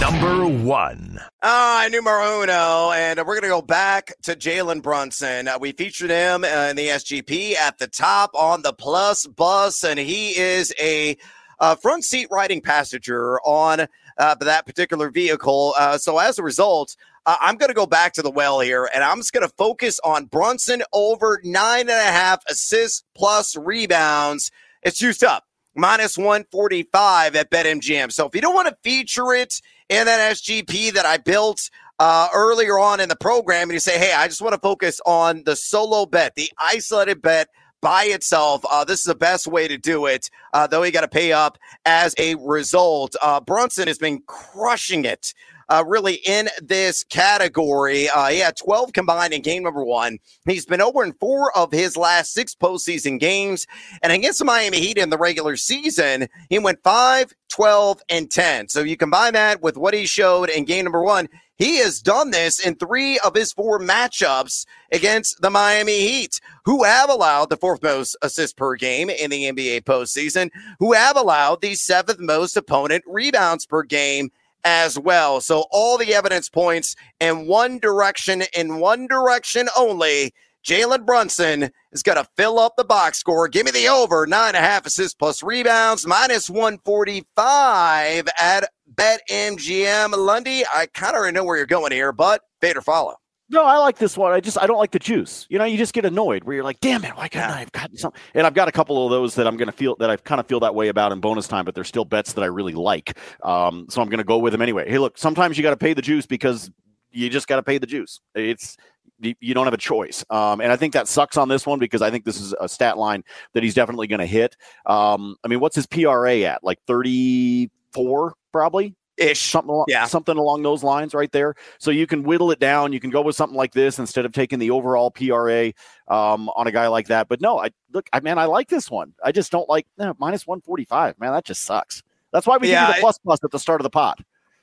Number 0.02 0.46
one. 0.46 1.20
Ah, 1.42 1.88
numero 1.90 2.42
uno. 2.42 2.92
And 2.92 3.20
we're 3.20 3.40
going 3.40 3.44
to 3.44 3.48
go 3.48 3.62
back 3.62 4.14
to 4.24 4.36
Jalen 4.36 4.82
Brunson. 4.82 5.48
Uh, 5.48 5.60
we 5.62 5.72
featured 5.72 6.10
him 6.10 6.44
in 6.44 6.76
the 6.76 6.88
SGP 6.88 7.56
at 7.56 7.78
the 7.78 7.88
top 7.88 8.32
on 8.34 8.64
the 8.64 8.74
plus 8.74 9.26
bus, 9.26 9.86
and 9.86 9.98
he 9.98 10.38
is 10.38 10.74
a 10.78 11.16
uh, 11.62 11.76
front 11.76 12.04
seat 12.04 12.28
riding 12.32 12.60
passenger 12.60 13.40
on 13.42 13.88
uh, 14.18 14.36
that 14.36 14.66
particular 14.66 15.10
vehicle. 15.10 15.74
Uh, 15.80 15.98
so 15.98 16.18
as 16.18 16.38
a 16.38 16.44
result, 16.44 16.98
uh, 17.26 17.38
I'm 17.40 17.56
going 17.56 17.70
to 17.70 17.76
go 17.76 17.86
back 17.86 18.14
to 18.14 18.22
the 18.22 18.32
well 18.32 18.60
here, 18.60 18.90
and 18.94 19.04
I'm 19.04 19.18
just 19.18 19.34
going 19.34 19.48
to 19.48 19.54
focus 19.58 20.00
on 20.04 20.26
Brunson 20.26 20.84
over 20.92 21.40
nine 21.44 21.82
and 21.82 21.92
a 21.92 22.12
half 22.12 22.44
assists 22.48 23.04
plus 23.16 23.56
rebounds. 23.56 24.52
It's 24.84 24.98
juiced 24.98 25.24
up 25.24 25.46
minus 25.76 26.18
145 26.18 27.36
at 27.36 27.52
BetMGM. 27.52 28.12
So 28.12 28.26
if 28.28 28.36
you 28.36 28.42
don't 28.42 28.56
want 28.56 28.68
to 28.68 28.78
feature 28.84 29.34
it 29.34 29.62
in 29.90 30.06
that 30.06 30.36
SGP 30.36 30.94
that 30.94 31.06
I 31.06 31.18
built 31.18 31.70
uh, 32.00 32.30
earlier 32.34 32.80
on 32.80 33.00
in 33.00 33.10
the 33.10 33.16
program, 33.16 33.64
and 33.64 33.74
you 33.74 33.80
say, 33.80 34.00
hey, 34.00 34.14
I 34.14 34.28
just 34.28 34.42
want 34.42 34.54
to 34.54 34.60
focus 34.60 35.00
on 35.06 35.44
the 35.46 35.56
solo 35.56 36.06
bet, 36.06 36.36
the 36.36 36.50
isolated 36.58 37.22
bet 37.22 37.50
by 37.82 38.06
itself. 38.06 38.64
Uh, 38.70 38.84
this 38.84 39.00
is 39.00 39.06
the 39.06 39.16
best 39.16 39.48
way 39.48 39.68
to 39.68 39.78
do 39.78 40.08
it, 40.08 40.30
uh, 40.54 40.68
though 40.68 40.84
you 40.84 40.92
got 40.92 41.02
to 41.02 41.08
pay 41.08 41.32
up 41.32 41.58
as 41.86 42.16
a 42.18 42.36
result. 42.36 43.16
Uh, 43.22 43.40
Brunson 43.40 43.88
has 43.88 43.98
been 43.98 44.22
crushing 44.26 45.06
it 45.06 45.34
uh, 45.72 45.84
really 45.88 46.16
in 46.26 46.50
this 46.62 47.04
category. 47.06 48.10
Uh, 48.10 48.28
he 48.28 48.40
had 48.40 48.58
12 48.58 48.92
combined 48.92 49.34
in 49.34 49.42
game 49.42 49.64
number 49.64 49.86
one. 49.86 50.20
He's 50.46 50.66
been 50.66 50.82
over 50.82 51.02
in 51.04 51.14
four 51.14 51.56
of 51.58 51.72
his 51.72 51.96
last 51.96 52.34
six 52.34 52.54
postseason 52.54 53.20
games. 53.20 53.66
And 54.04 54.12
against 54.12 54.40
the 54.40 54.46
Miami 54.46 54.82
Heat 54.82 54.98
in 54.98 55.10
the 55.10 55.18
regular 55.18 55.56
season, 55.56 56.28
he 56.50 56.60
went 56.60 56.84
5, 56.84 57.34
12, 57.50 58.02
and 58.10 58.30
10. 58.30 58.68
So 58.68 58.82
you 58.82 58.98
combine 58.98 59.34
that 59.34 59.62
with 59.62 59.78
what 59.78 59.94
he 59.94 60.06
showed 60.06 60.50
in 60.50 60.66
game 60.66 60.84
number 60.84 61.04
one. 61.04 61.30
He 61.56 61.78
has 61.78 62.02
done 62.02 62.32
this 62.32 62.60
in 62.60 62.76
three 62.76 63.20
of 63.20 63.36
his 63.36 63.54
four 63.54 63.80
matchups 63.80 64.66
against 64.92 65.42
the 65.42 65.52
Miami 65.52 66.00
Heat, 66.00 66.42
who 66.66 66.84
have 66.84 67.10
allowed 67.10 67.50
the 67.50 67.58
fourth 67.58 67.84
most 67.84 68.18
assists 68.24 68.54
per 68.54 68.76
game 68.76 69.12
in 69.12 69.30
the 69.30 69.44
NBA 69.44 69.84
postseason, 69.84 70.50
who 70.80 70.94
have 70.94 71.16
allowed 71.16 71.62
the 71.62 71.76
seventh 71.76 72.20
most 72.20 72.58
opponent 72.58 73.04
rebounds 73.06 73.68
per 73.68 73.84
game 73.84 74.32
as 74.64 74.98
well. 74.98 75.42
So 75.42 75.66
all 75.72 75.98
the 75.98 76.14
evidence 76.14 76.50
points 76.50 76.96
in 77.20 77.48
one 77.48 77.80
direction, 77.80 78.44
in 78.56 78.80
one 78.80 79.08
direction 79.08 79.70
only. 79.78 80.34
Jalen 80.64 81.08
Brunson 81.08 81.72
is 81.92 82.04
going 82.04 82.18
to 82.18 82.30
fill 82.38 82.60
up 82.60 82.76
the 82.78 82.84
box 82.84 83.18
score. 83.18 83.48
Give 83.48 83.66
me 83.66 83.72
the 83.72 83.88
over 83.88 84.28
nine 84.28 84.50
and 84.50 84.58
a 84.58 84.60
half 84.60 84.86
assists 84.86 85.16
plus 85.16 85.42
rebounds, 85.42 86.06
minus 86.06 86.52
145 86.52 88.30
at 88.40 88.70
BetMGM. 88.94 90.16
Lundy, 90.16 90.64
I 90.72 90.86
kind 90.94 91.16
of 91.16 91.20
already 91.22 91.34
know 91.36 91.44
where 91.44 91.58
you're 91.58 91.66
going 91.66 91.92
here, 91.92 92.12
but 92.12 92.42
Vader 92.62 92.82
follow. 92.82 93.16
No, 93.52 93.66
I 93.66 93.78
like 93.80 93.98
this 93.98 94.18
one. 94.18 94.32
I 94.32 94.40
just 94.40 94.58
I 94.62 94.66
don't 94.66 94.78
like 94.78 94.92
the 94.92 95.00
juice. 95.00 95.46
You 95.50 95.58
know, 95.58 95.66
you 95.66 95.78
just 95.78 95.94
get 95.94 96.06
annoyed 96.06 96.46
where 96.46 96.56
you're 96.56 96.64
like, 96.64 96.80
damn 96.80 97.04
it, 97.04 97.18
why 97.18 97.28
couldn't 97.28 97.50
I 97.52 97.60
have 97.60 97.72
gotten 97.74 97.98
some? 97.98 98.14
And 98.34 98.48
I've 98.48 98.54
got 98.54 98.70
a 98.70 98.72
couple 98.72 99.06
of 99.06 99.12
those 99.12 99.36
that 99.36 99.46
I'm 99.46 99.58
gonna 99.58 99.74
feel 99.74 99.98
that 99.98 100.10
I 100.10 100.16
kind 100.16 100.40
of 100.40 100.48
feel 100.48 100.62
that 100.62 100.74
way 100.74 100.88
about 100.88 101.12
in 101.12 101.20
bonus 101.20 101.50
time, 101.50 101.66
but 101.66 101.76
they're 101.76 101.84
still 101.84 102.06
bets 102.06 102.32
that 102.34 102.44
I 102.44 102.46
really 102.46 102.72
like. 102.74 103.18
Um, 103.44 103.88
so 103.90 104.02
I'm 104.02 104.08
gonna 104.08 104.24
go 104.24 104.38
with 104.38 104.54
them 104.54 104.62
anyway. 104.62 104.90
Hey, 104.90 105.00
look, 105.00 105.18
sometimes 105.18 105.58
you 105.58 105.64
got 105.64 105.72
to 105.72 105.78
pay 105.78 105.94
the 105.94 106.02
juice 106.02 106.26
because 106.26 106.72
you 107.12 107.30
just 107.30 107.48
got 107.48 107.58
to 107.58 107.64
pay 107.64 107.78
the 107.78 107.86
juice. 107.86 108.22
It's 108.36 108.78
you 109.20 109.54
don't 109.54 109.66
have 109.66 109.74
a 109.74 109.78
choice. 109.78 110.24
Um, 110.30 110.62
and 110.62 110.72
I 110.72 110.78
think 110.78 110.94
that 110.94 111.08
sucks 111.08 111.38
on 111.38 111.48
this 111.48 111.68
one 111.68 111.78
because 111.78 112.02
I 112.02 112.10
think 112.10 112.24
this 112.26 112.40
is 112.40 112.56
a 112.60 112.68
stat 112.68 112.98
line 112.98 113.24
that 113.54 113.62
he's 113.64 113.76
definitely 113.76 114.08
going 114.08 114.20
to 114.20 114.26
hit. 114.26 114.58
Um, 114.88 115.36
I 115.44 115.48
mean, 115.48 115.60
what's 115.60 115.76
his 115.76 115.86
PRA 115.86 116.40
at? 116.40 116.64
Like 116.64 116.80
34, 116.88 118.34
probably 118.52 118.96
ish, 119.22 119.52
something, 119.52 119.84
yeah. 119.88 120.06
something 120.06 120.38
along 120.38 120.64
those 120.64 120.84
lines 120.84 121.14
right 121.14 121.32
there. 121.32 121.56
So 121.78 121.92
you 121.92 122.08
can 122.08 122.24
whittle 122.24 122.52
it 122.52 122.60
down. 122.60 122.94
You 122.94 123.00
can 123.00 123.10
go 123.10 123.22
with 123.22 123.36
something 123.36 123.58
like 123.58 123.74
this 123.74 124.00
instead 124.00 124.26
of 124.26 124.32
taking 124.32 124.60
the 124.60 124.72
overall 124.72 125.12
PRA 125.12 125.74
um, 126.08 126.50
on 126.50 126.68
a 126.68 126.72
guy 126.72 126.88
like 126.88 127.08
that. 127.08 127.28
But 127.28 127.42
no, 127.42 127.60
I 127.60 127.72
look, 127.94 128.10
I 128.12 128.20
man, 128.20 128.38
I 128.38 128.46
like 128.46 128.70
this 128.70 128.90
one. 128.90 129.14
I 129.24 129.32
just 129.32 129.52
don't 129.52 129.70
like 129.70 129.86
eh, 130.00 130.14
minus 130.20 130.48
one 130.48 130.62
forty 130.62 130.86
five. 130.86 131.20
Man, 131.20 131.32
that 131.32 131.46
just 131.46 131.64
sucks. 131.64 132.04
That's 132.32 132.48
why 132.48 132.58
we 132.58 132.70
yeah, 132.70 132.88
give 132.88 132.96
you 132.96 133.02
the 133.02 133.02
plus 133.02 133.18
plus 133.20 133.40
at 133.44 133.52
the 133.52 133.60
start 133.60 133.82
of 133.82 133.84
the 133.84 133.90
pot. 133.90 134.20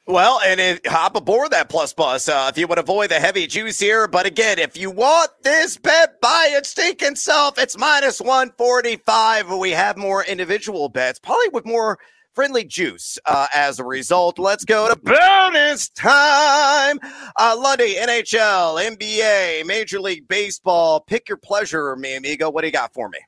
Well, 0.08 0.40
and 0.42 0.58
it, 0.58 0.86
hop 0.86 1.16
aboard 1.16 1.50
that 1.50 1.68
plus 1.68 1.92
plus 1.92 2.30
uh, 2.30 2.48
if 2.50 2.56
you 2.56 2.66
would 2.66 2.78
avoid 2.78 3.10
the 3.10 3.20
heavy 3.20 3.46
juice 3.46 3.78
here. 3.78 4.08
But 4.08 4.24
again, 4.24 4.58
if 4.58 4.74
you 4.74 4.90
want 4.90 5.30
this 5.42 5.76
bet 5.76 6.18
by 6.22 6.48
its 6.52 6.70
stinking 6.70 7.16
self, 7.16 7.58
it's 7.58 7.76
minus 7.76 8.18
145. 8.18 9.50
We 9.58 9.72
have 9.72 9.98
more 9.98 10.24
individual 10.24 10.88
bets, 10.88 11.18
probably 11.18 11.50
with 11.50 11.66
more 11.66 11.98
friendly 12.38 12.62
juice 12.62 13.18
uh, 13.26 13.48
as 13.52 13.80
a 13.80 13.84
result. 13.84 14.38
Let's 14.38 14.64
go 14.64 14.88
to 14.88 14.94
bonus 14.94 15.88
time. 15.88 17.00
Uh, 17.34 17.56
Lundy, 17.58 17.96
NHL, 17.96 18.80
NBA, 18.96 19.66
Major 19.66 19.98
League 19.98 20.28
Baseball. 20.28 21.00
Pick 21.00 21.28
your 21.28 21.36
pleasure, 21.36 21.96
mi 21.96 22.14
amigo. 22.14 22.48
What 22.48 22.60
do 22.60 22.68
you 22.68 22.72
got 22.72 22.94
for 22.94 23.08
me? 23.08 23.18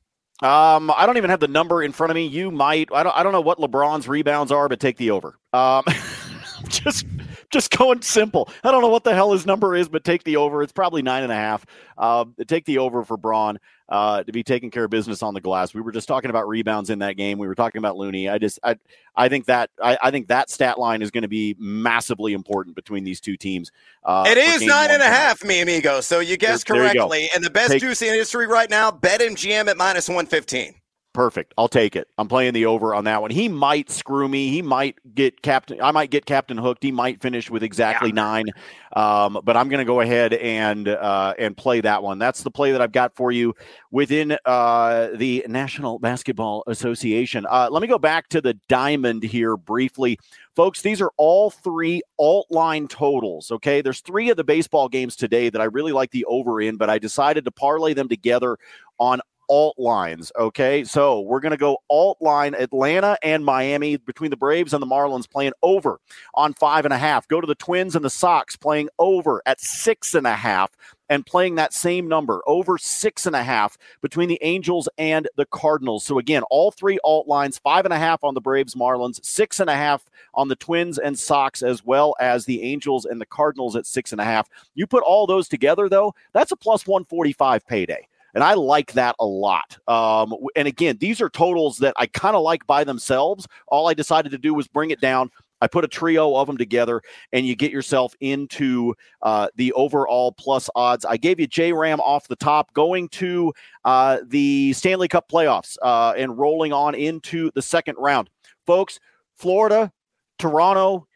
Um, 0.44 0.92
I 0.96 1.06
don't 1.06 1.16
even 1.16 1.28
have 1.28 1.40
the 1.40 1.48
number 1.48 1.82
in 1.82 1.90
front 1.90 2.12
of 2.12 2.14
me. 2.14 2.28
You 2.28 2.52
might. 2.52 2.88
I 2.94 3.02
don't. 3.02 3.16
I 3.16 3.24
don't 3.24 3.32
know 3.32 3.40
what 3.40 3.58
LeBron's 3.58 4.06
rebounds 4.06 4.52
are, 4.52 4.68
but 4.68 4.78
take 4.78 4.96
the 4.96 5.10
over. 5.10 5.36
Um, 5.52 5.82
just 6.68 7.04
just 7.52 7.76
going 7.76 8.02
simple. 8.02 8.48
I 8.62 8.70
don't 8.70 8.80
know 8.80 8.88
what 8.88 9.04
the 9.04 9.14
hell 9.14 9.32
his 9.32 9.46
number 9.46 9.74
is, 9.74 9.88
but 9.88 10.04
take 10.04 10.24
the 10.24 10.36
over. 10.36 10.62
It's 10.62 10.72
probably 10.72 11.02
nine 11.02 11.22
and 11.22 11.32
a 11.32 11.36
half. 11.36 11.66
Uh, 11.98 12.24
take 12.46 12.64
the 12.64 12.78
over 12.78 13.04
for 13.04 13.16
Braun 13.16 13.58
uh, 13.88 14.22
to 14.22 14.32
be 14.32 14.42
taking 14.42 14.70
care 14.70 14.84
of 14.84 14.90
business 14.90 15.22
on 15.22 15.34
the 15.34 15.40
glass. 15.40 15.74
We 15.74 15.80
were 15.80 15.92
just 15.92 16.06
talking 16.08 16.30
about 16.30 16.48
rebounds 16.48 16.90
in 16.90 17.00
that 17.00 17.16
game. 17.16 17.38
We 17.38 17.48
were 17.48 17.54
talking 17.54 17.80
about 17.80 17.96
Looney. 17.96 18.28
I 18.28 18.38
just 18.38 18.60
I 18.62 18.76
I 19.16 19.28
think 19.28 19.46
that 19.46 19.70
I, 19.82 19.98
I 20.00 20.10
think 20.10 20.28
that 20.28 20.48
stat 20.48 20.78
line 20.78 21.02
is 21.02 21.10
going 21.10 21.22
to 21.22 21.28
be 21.28 21.56
massively 21.58 22.32
important 22.32 22.76
between 22.76 23.04
these 23.04 23.20
two 23.20 23.36
teams. 23.36 23.72
Uh, 24.04 24.24
it 24.26 24.38
is 24.38 24.62
nine 24.62 24.90
and 24.90 25.02
a 25.02 25.06
half, 25.06 25.44
mi 25.44 25.60
amigo. 25.60 26.00
So 26.00 26.20
you 26.20 26.36
guessed 26.36 26.66
there, 26.68 26.76
correctly. 26.76 27.18
There 27.18 27.20
you 27.20 27.28
and 27.34 27.44
the 27.44 27.50
best 27.50 27.72
Take, 27.72 27.80
juice 27.80 28.00
in 28.00 28.14
history 28.14 28.46
right 28.46 28.70
now, 28.70 28.90
BetMGM 28.90 29.66
at 29.66 29.76
minus 29.76 30.08
one 30.08 30.26
fifteen. 30.26 30.74
Perfect. 31.12 31.54
I'll 31.58 31.66
take 31.66 31.96
it. 31.96 32.06
I'm 32.18 32.28
playing 32.28 32.54
the 32.54 32.66
over 32.66 32.94
on 32.94 33.02
that 33.04 33.20
one. 33.20 33.32
He 33.32 33.48
might 33.48 33.90
screw 33.90 34.28
me. 34.28 34.48
He 34.48 34.62
might 34.62 34.96
get 35.12 35.42
captain. 35.42 35.82
I 35.82 35.90
might 35.90 36.10
get 36.10 36.24
captain 36.24 36.56
hooked. 36.56 36.84
He 36.84 36.92
might 36.92 37.20
finish 37.20 37.50
with 37.50 37.64
exactly 37.64 38.10
yeah. 38.10 38.14
nine. 38.14 38.46
Um, 38.94 39.40
but 39.42 39.56
I'm 39.56 39.68
going 39.68 39.80
to 39.80 39.84
go 39.84 40.02
ahead 40.02 40.34
and 40.34 40.86
uh, 40.86 41.34
and 41.36 41.56
play 41.56 41.80
that 41.80 42.04
one. 42.04 42.20
That's 42.20 42.44
the 42.44 42.50
play 42.52 42.70
that 42.70 42.80
I've 42.80 42.92
got 42.92 43.16
for 43.16 43.32
you 43.32 43.54
within 43.90 44.38
uh, 44.44 45.08
the 45.14 45.44
National 45.48 45.98
Basketball 45.98 46.62
Association. 46.68 47.44
Uh, 47.50 47.68
let 47.72 47.82
me 47.82 47.88
go 47.88 47.98
back 47.98 48.28
to 48.28 48.40
the 48.40 48.54
diamond 48.68 49.24
here 49.24 49.56
briefly, 49.56 50.16
folks. 50.54 50.80
These 50.80 51.00
are 51.00 51.10
all 51.16 51.50
three 51.50 52.02
alt 52.20 52.46
line 52.50 52.86
totals. 52.86 53.50
Okay, 53.50 53.82
there's 53.82 54.00
three 54.00 54.30
of 54.30 54.36
the 54.36 54.44
baseball 54.44 54.88
games 54.88 55.16
today 55.16 55.50
that 55.50 55.60
I 55.60 55.64
really 55.64 55.92
like 55.92 56.12
the 56.12 56.24
over 56.26 56.60
in, 56.60 56.76
but 56.76 56.88
I 56.88 57.00
decided 57.00 57.44
to 57.46 57.50
parlay 57.50 57.94
them 57.94 58.08
together 58.08 58.58
on 59.00 59.20
alt 59.50 59.78
lines. 59.78 60.30
Okay. 60.38 60.84
So 60.84 61.20
we're 61.20 61.40
going 61.40 61.50
to 61.50 61.58
go 61.58 61.78
alt 61.90 62.16
line 62.22 62.54
Atlanta 62.54 63.18
and 63.22 63.44
Miami 63.44 63.96
between 63.96 64.30
the 64.30 64.36
Braves 64.36 64.72
and 64.72 64.80
the 64.80 64.86
Marlins 64.86 65.28
playing 65.28 65.52
over 65.62 66.00
on 66.34 66.54
five 66.54 66.84
and 66.84 66.94
a 66.94 66.98
half. 66.98 67.26
Go 67.28 67.40
to 67.40 67.46
the 67.46 67.56
Twins 67.56 67.96
and 67.96 68.04
the 68.04 68.10
Sox 68.10 68.56
playing 68.56 68.88
over 68.98 69.42
at 69.44 69.60
six 69.60 70.14
and 70.14 70.26
a 70.26 70.36
half 70.36 70.70
and 71.10 71.26
playing 71.26 71.56
that 71.56 71.74
same 71.74 72.06
number 72.06 72.40
over 72.46 72.78
six 72.78 73.26
and 73.26 73.34
a 73.34 73.42
half 73.42 73.76
between 74.00 74.28
the 74.28 74.38
Angels 74.42 74.88
and 74.96 75.28
the 75.36 75.44
Cardinals. 75.46 76.04
So 76.04 76.18
again, 76.18 76.44
all 76.50 76.70
three 76.70 77.00
alt 77.02 77.26
lines, 77.26 77.58
five 77.58 77.84
and 77.84 77.92
a 77.92 77.98
half 77.98 78.22
on 78.22 78.34
the 78.34 78.40
Braves, 78.40 78.76
Marlins, 78.76 79.22
six 79.24 79.58
and 79.58 79.68
a 79.68 79.74
half 79.74 80.04
on 80.34 80.46
the 80.46 80.56
Twins 80.56 80.98
and 80.98 81.18
Sox, 81.18 81.62
as 81.62 81.84
well 81.84 82.14
as 82.20 82.44
the 82.44 82.62
Angels 82.62 83.04
and 83.04 83.20
the 83.20 83.26
Cardinals 83.26 83.74
at 83.74 83.86
six 83.86 84.12
and 84.12 84.20
a 84.20 84.24
half. 84.24 84.48
You 84.76 84.86
put 84.86 85.02
all 85.02 85.26
those 85.26 85.48
together, 85.48 85.88
though, 85.88 86.14
that's 86.32 86.52
a 86.52 86.56
plus 86.56 86.86
145 86.86 87.66
payday. 87.66 88.06
And 88.34 88.44
I 88.44 88.54
like 88.54 88.92
that 88.92 89.16
a 89.18 89.26
lot. 89.26 89.78
Um, 89.88 90.34
and 90.56 90.68
again, 90.68 90.96
these 91.00 91.20
are 91.20 91.28
totals 91.28 91.78
that 91.78 91.94
I 91.96 92.06
kind 92.06 92.36
of 92.36 92.42
like 92.42 92.66
by 92.66 92.84
themselves. 92.84 93.46
All 93.68 93.88
I 93.88 93.94
decided 93.94 94.32
to 94.32 94.38
do 94.38 94.54
was 94.54 94.68
bring 94.68 94.90
it 94.90 95.00
down. 95.00 95.30
I 95.60 95.66
put 95.66 95.84
a 95.84 95.88
trio 95.88 96.36
of 96.36 96.46
them 96.46 96.56
together, 96.56 97.02
and 97.32 97.46
you 97.46 97.54
get 97.54 97.70
yourself 97.70 98.14
into 98.20 98.94
uh, 99.22 99.48
the 99.56 99.72
overall 99.74 100.32
plus 100.32 100.70
odds. 100.74 101.04
I 101.04 101.16
gave 101.18 101.38
you 101.38 101.46
J 101.46 101.72
Ram 101.72 102.00
off 102.00 102.28
the 102.28 102.36
top, 102.36 102.72
going 102.72 103.08
to 103.10 103.52
uh, 103.84 104.18
the 104.26 104.72
Stanley 104.72 105.08
Cup 105.08 105.28
playoffs 105.28 105.76
uh, 105.82 106.14
and 106.16 106.38
rolling 106.38 106.72
on 106.72 106.94
into 106.94 107.50
the 107.54 107.62
second 107.62 107.96
round. 107.98 108.30
Folks, 108.66 109.00
Florida, 109.36 109.92
Toronto, 110.38 111.06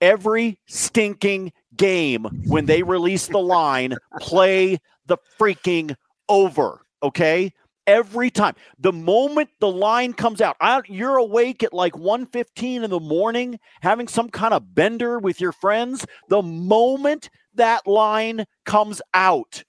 every 0.00 0.58
stinking 0.66 1.52
game 1.76 2.24
when 2.46 2.66
they 2.66 2.82
release 2.82 3.28
the 3.28 3.38
line, 3.38 3.96
play 4.20 4.78
the 5.06 5.16
freaking 5.38 5.94
over. 6.28 6.84
Okay. 7.02 7.52
Every 7.86 8.30
time. 8.30 8.54
The 8.78 8.92
moment 8.92 9.50
the 9.58 9.70
line 9.70 10.12
comes 10.12 10.40
out, 10.40 10.56
I, 10.60 10.82
you're 10.86 11.16
awake 11.16 11.64
at 11.64 11.72
like 11.72 11.94
1.15 11.94 12.84
in 12.84 12.90
the 12.90 13.00
morning, 13.00 13.58
having 13.80 14.06
some 14.06 14.28
kind 14.28 14.54
of 14.54 14.72
bender 14.72 15.18
with 15.18 15.40
your 15.40 15.50
friends. 15.50 16.06
The 16.28 16.42
moment 16.42 17.28
that 17.54 17.86
line 17.86 18.44
comes 18.64 19.02
out, 19.14 19.64